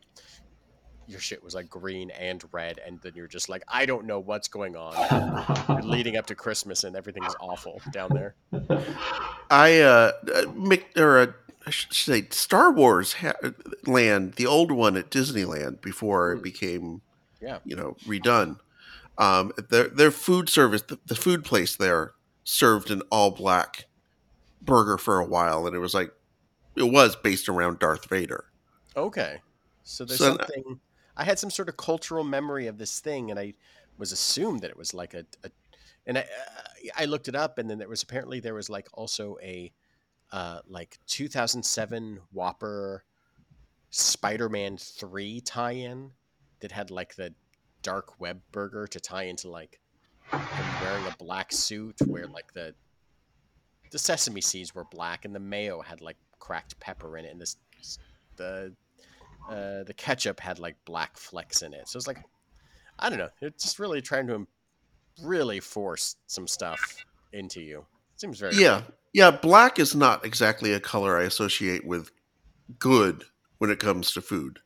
your 1.07 1.19
shit 1.19 1.43
was 1.43 1.53
like 1.53 1.69
green 1.69 2.09
and 2.11 2.43
red 2.51 2.79
and 2.83 2.99
then 3.01 3.11
you're 3.15 3.27
just 3.27 3.47
like 3.47 3.61
i 3.67 3.85
don't 3.85 4.05
know 4.05 4.19
what's 4.19 4.47
going 4.47 4.75
on. 4.75 4.93
You're 5.69 5.81
leading 5.83 6.17
up 6.17 6.25
to 6.27 6.35
christmas 6.35 6.83
and 6.83 6.95
everything 6.95 7.23
is 7.23 7.35
awful 7.39 7.79
down 7.91 8.09
there. 8.13 8.35
I 9.51 9.81
uh, 9.81 10.11
uh 10.33 10.51
Mc, 10.55 10.83
or 10.97 11.19
uh, 11.19 11.27
I 11.65 11.69
should 11.71 11.93
say 11.93 12.27
Star 12.29 12.71
Wars 12.71 13.13
ha- 13.13 13.33
land, 13.85 14.33
the 14.33 14.45
old 14.45 14.71
one 14.71 14.95
at 14.97 15.09
Disneyland 15.09 15.81
before 15.81 16.31
it 16.33 16.37
Hmm. 16.37 16.43
became, 16.43 17.01
Yeah. 17.41 17.59
you 17.65 17.75
know, 17.75 17.95
redone. 18.05 18.59
Um, 19.17 19.51
their 19.69 19.87
their 19.87 20.11
food 20.11 20.49
service, 20.49 20.81
the, 20.83 20.99
the 21.05 21.15
food 21.15 21.43
place 21.45 21.75
there 21.75 22.13
served 22.43 22.91
an 22.91 23.01
all 23.11 23.31
black 23.31 23.85
burger 24.61 24.97
for 24.97 25.19
a 25.19 25.25
while, 25.25 25.65
and 25.67 25.75
it 25.75 25.79
was 25.79 25.93
like 25.93 26.11
it 26.75 26.91
was 26.91 27.15
based 27.15 27.47
around 27.49 27.79
Darth 27.79 28.09
Vader. 28.09 28.45
okay 28.97 29.41
so 29.83 30.03
there's 30.05 30.19
So- 30.19 30.37
something 30.37 30.79
i 31.17 31.23
had 31.25 31.37
some 31.37 31.49
sort 31.51 31.67
of 31.69 31.75
cultural 31.77 32.23
memory 32.23 32.65
of 32.67 32.77
this 32.77 32.99
thing 33.01 33.29
and 33.29 33.37
i 33.39 33.53
was 33.97 34.11
assumed 34.13 34.61
that 34.61 34.69
it 34.71 34.77
was 34.77 34.93
like 34.93 35.13
a, 35.13 35.25
a 35.43 35.51
and 36.07 36.17
I, 36.17 36.21
uh, 36.21 36.89
I 36.97 37.05
looked 37.05 37.27
it 37.27 37.35
up 37.35 37.57
and 37.57 37.69
then 37.69 37.77
there 37.77 37.87
was 37.89 38.03
apparently 38.03 38.39
there 38.39 38.53
was 38.53 38.69
like 38.69 38.87
also 38.93 39.37
a 39.41 39.71
uh, 40.31 40.59
like 40.67 40.99
2007 41.07 42.19
whopper 42.31 43.03
Spider-Man 43.89 44.77
Three 44.77 45.41
tie-in 45.41 46.11
that 46.59 46.71
had 46.71 46.91
like 46.91 47.15
the 47.15 47.33
dark 47.81 48.19
web 48.19 48.41
burger 48.51 48.87
to 48.87 48.99
tie 48.99 49.23
into 49.23 49.49
like 49.49 49.79
him 50.31 50.41
wearing 50.81 51.05
a 51.05 51.15
black 51.17 51.51
suit, 51.51 51.95
where 52.07 52.27
like 52.27 52.53
the 52.53 52.73
the 53.91 53.99
sesame 53.99 54.41
seeds 54.41 54.73
were 54.73 54.85
black 54.85 55.25
and 55.25 55.33
the 55.33 55.39
mayo 55.39 55.81
had 55.81 56.01
like 56.01 56.17
cracked 56.39 56.79
pepper 56.79 57.17
in 57.17 57.25
it, 57.25 57.31
and 57.31 57.41
this 57.41 57.57
the 58.35 58.73
uh, 59.49 59.83
the 59.83 59.93
ketchup 59.95 60.39
had 60.39 60.59
like 60.59 60.75
black 60.85 61.17
flecks 61.17 61.61
in 61.61 61.73
it. 61.73 61.87
So 61.87 61.97
it's 61.97 62.07
like 62.07 62.19
I 62.99 63.09
don't 63.09 63.19
know. 63.19 63.29
It's 63.41 63.63
just 63.63 63.79
really 63.79 64.01
trying 64.01 64.27
to 64.27 64.47
really 65.21 65.59
force 65.59 66.15
some 66.27 66.47
stuff 66.47 67.05
into 67.33 67.61
you. 67.61 67.79
it 67.79 68.21
Seems 68.21 68.39
very 68.39 68.55
Yeah. 68.55 68.81
Yeah, 69.15 69.31
black 69.31 69.79
is 69.79 69.95
not 69.95 70.25
exactly 70.25 70.73
a 70.73 70.79
color 70.81 71.17
I 71.17 71.23
associate 71.23 71.85
with 71.85 72.11
good 72.77 73.23
when 73.59 73.69
it 73.69 73.79
comes 73.79 74.11
to 74.11 74.21
food. 74.21 74.59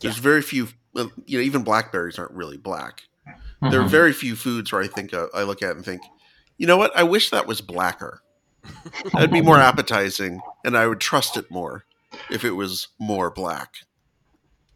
There's 0.00 0.16
very 0.18 0.42
few, 0.42 0.66
you 0.96 1.38
know, 1.38 1.44
even 1.44 1.62
blackberries 1.62 2.18
aren't 2.18 2.32
really 2.32 2.56
black. 2.56 3.02
There 3.62 3.80
are 3.80 3.84
Mhm. 3.84 3.88
very 3.90 4.12
few 4.12 4.34
foods 4.34 4.72
where 4.72 4.82
I 4.82 4.88
think 4.88 5.14
uh, 5.14 5.28
I 5.32 5.44
look 5.44 5.62
at 5.62 5.76
and 5.76 5.84
think, 5.84 6.02
you 6.58 6.66
know 6.66 6.76
what? 6.76 6.90
I 6.96 7.04
wish 7.04 7.30
that 7.30 7.46
was 7.46 7.60
blacker. 7.60 8.20
That'd 9.12 9.30
be 9.30 9.40
more 9.50 9.60
appetizing, 9.60 10.40
and 10.64 10.76
I 10.76 10.88
would 10.88 11.00
trust 11.00 11.36
it 11.36 11.48
more 11.48 11.84
if 12.32 12.44
it 12.44 12.52
was 12.56 12.88
more 12.98 13.30
black. 13.30 13.74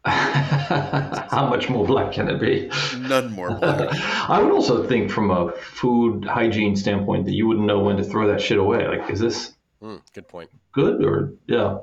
How 0.05 1.47
much 1.49 1.69
more 1.69 1.85
black 1.85 2.13
can 2.13 2.29
it 2.29 2.39
be? 2.39 2.71
None 2.97 3.31
more 3.31 3.51
black. 3.59 3.89
I 4.29 4.41
would 4.41 4.51
also 4.51 4.87
think 4.87 5.11
from 5.11 5.31
a 5.31 5.51
food 5.53 6.25
hygiene 6.25 6.75
standpoint 6.75 7.25
that 7.25 7.33
you 7.33 7.47
wouldn't 7.47 7.65
know 7.67 7.79
when 7.79 7.97
to 7.97 8.03
throw 8.03 8.27
that 8.27 8.41
shit 8.41 8.57
away. 8.57 8.87
Like, 8.87 9.09
is 9.09 9.19
this 9.19 9.55
Mm, 9.81 10.01
good 10.13 10.27
point. 10.27 10.49
good 10.73 11.05
or 11.05 11.33
yeah? 11.47 11.77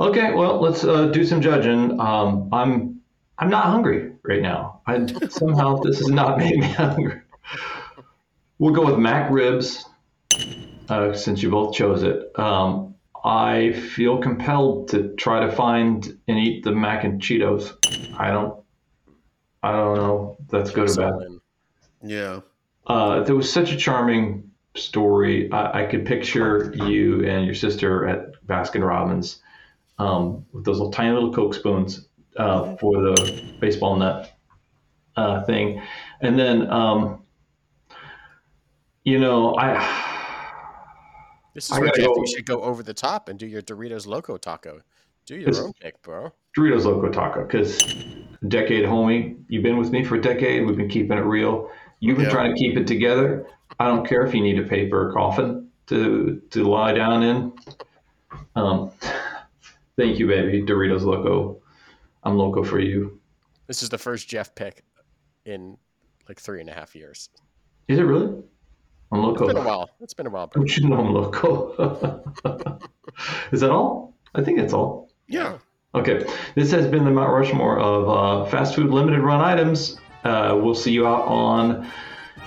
Okay, 0.00 0.32
well, 0.34 0.60
let's 0.60 0.82
uh, 0.84 1.06
do 1.06 1.24
some 1.24 1.40
judging. 1.40 2.00
Um, 2.00 2.48
I'm 2.52 3.00
I'm 3.38 3.48
not 3.50 3.66
hungry 3.66 4.12
right 4.24 4.42
now. 4.42 4.80
I 4.86 5.06
somehow 5.28 5.76
this 5.76 5.98
has 5.98 6.08
not 6.08 6.36
made 6.38 6.56
me 6.56 6.66
hungry. 6.66 7.20
We'll 8.58 8.74
go 8.74 8.84
with 8.86 8.96
McRibs, 8.96 9.84
uh, 10.88 11.12
since 11.12 11.42
you 11.42 11.50
both 11.50 11.74
chose 11.74 12.02
it. 12.02 12.36
Um, 12.38 12.95
I 13.26 13.72
feel 13.72 14.18
compelled 14.18 14.88
to 14.90 15.12
try 15.16 15.44
to 15.44 15.50
find 15.50 16.16
and 16.28 16.38
eat 16.38 16.62
the 16.62 16.70
mac 16.70 17.02
and 17.02 17.20
Cheetos. 17.20 17.72
I 18.16 18.30
don't. 18.30 18.62
I 19.64 19.72
don't 19.72 19.96
know. 19.96 20.36
That's 20.48 20.70
good 20.70 20.90
or 20.90 20.94
bad. 20.94 21.40
Yeah. 22.04 22.40
Uh, 22.86 23.24
there 23.24 23.34
was 23.34 23.52
such 23.52 23.72
a 23.72 23.76
charming 23.76 24.52
story. 24.76 25.50
I, 25.50 25.82
I 25.82 25.86
could 25.86 26.06
picture 26.06 26.72
you 26.86 27.26
and 27.26 27.44
your 27.44 27.56
sister 27.56 28.06
at 28.06 28.46
Baskin 28.46 28.86
Robbins 28.86 29.42
um, 29.98 30.46
with 30.52 30.64
those 30.64 30.78
little 30.78 30.92
tiny 30.92 31.12
little 31.12 31.32
Coke 31.32 31.54
spoons 31.54 32.06
uh, 32.36 32.76
for 32.76 33.02
the 33.02 33.54
baseball 33.60 33.96
nut 33.96 34.32
uh, 35.16 35.42
thing, 35.44 35.82
and 36.20 36.38
then 36.38 36.70
um, 36.70 37.24
you 39.02 39.18
know 39.18 39.56
I. 39.56 40.12
This 41.56 41.70
is 41.70 41.72
I 41.72 41.80
where 41.80 41.88
Jeff, 41.96 42.04
go- 42.04 42.14
you 42.18 42.26
should 42.26 42.44
go 42.44 42.60
over 42.60 42.82
the 42.82 42.92
top 42.92 43.30
and 43.30 43.38
do 43.38 43.46
your 43.46 43.62
Doritos 43.62 44.06
Loco 44.06 44.36
Taco. 44.36 44.82
Do 45.24 45.36
your 45.36 45.56
own 45.64 45.72
pick, 45.80 46.00
bro. 46.02 46.30
Doritos 46.54 46.84
Loco 46.84 47.08
Taco 47.08 47.44
because 47.46 47.78
decade 48.46 48.84
homie, 48.84 49.38
you've 49.48 49.62
been 49.62 49.78
with 49.78 49.90
me 49.90 50.04
for 50.04 50.16
a 50.16 50.20
decade. 50.20 50.66
We've 50.66 50.76
been 50.76 50.90
keeping 50.90 51.16
it 51.16 51.22
real. 51.22 51.70
You've 52.00 52.18
been 52.18 52.26
Yeah. 52.26 52.32
trying 52.32 52.54
to 52.54 52.58
keep 52.58 52.76
it 52.76 52.86
together. 52.86 53.46
I 53.80 53.86
don't 53.86 54.06
care 54.06 54.22
if 54.26 54.34
you 54.34 54.42
need 54.42 54.58
a 54.58 54.64
paper 54.64 55.10
coffin 55.14 55.70
to 55.86 56.42
to 56.50 56.62
lie 56.64 56.92
down 56.92 57.22
in. 57.22 57.52
Um, 58.54 58.90
thank 59.96 60.18
you, 60.18 60.26
baby. 60.26 60.62
Doritos 60.62 61.02
Loco. 61.04 61.62
I'm 62.22 62.36
loco 62.36 62.62
for 62.62 62.80
you. 62.80 63.18
This 63.66 63.82
is 63.82 63.88
the 63.88 63.96
first 63.98 64.28
Jeff 64.28 64.54
pick 64.54 64.84
in 65.46 65.78
like 66.28 66.38
three 66.38 66.60
and 66.60 66.68
a 66.68 66.74
half 66.74 66.94
years. 66.94 67.30
Is 67.88 67.98
it 67.98 68.02
really? 68.02 68.42
I'm 69.12 69.20
It's 69.20 69.26
loco. 69.40 69.46
been 69.46 69.56
a 69.56 69.62
while. 69.62 69.90
It's 70.00 70.14
been 70.14 70.26
a 70.26 70.30
while, 70.30 70.46
bro. 70.48 70.60
Don't 70.62 70.76
you 70.76 70.88
know 70.88 70.96
I'm 70.98 71.12
loco? 71.14 72.22
Is 73.52 73.60
that 73.60 73.70
all? 73.70 74.14
I 74.34 74.42
think 74.42 74.58
it's 74.58 74.72
all. 74.72 75.10
Yeah. 75.28 75.58
Okay, 75.94 76.26
this 76.54 76.70
has 76.72 76.86
been 76.86 77.04
the 77.04 77.10
Mount 77.10 77.30
Rushmore 77.32 77.78
of 77.78 78.08
uh, 78.08 78.50
fast 78.50 78.74
food 78.74 78.90
limited 78.90 79.20
run 79.20 79.40
items. 79.40 79.98
Uh, 80.24 80.58
we'll 80.60 80.74
see 80.74 80.92
you 80.92 81.06
out 81.06 81.22
on 81.22 81.90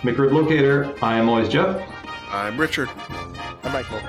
McRib 0.01 0.31
Locator. 0.33 0.93
I 1.01 1.17
am 1.17 1.29
always 1.29 1.49
Jeff. 1.49 1.81
I'm 2.29 2.59
Richard. 2.59 2.89
I'm 3.63 3.71
Michael. 3.73 3.99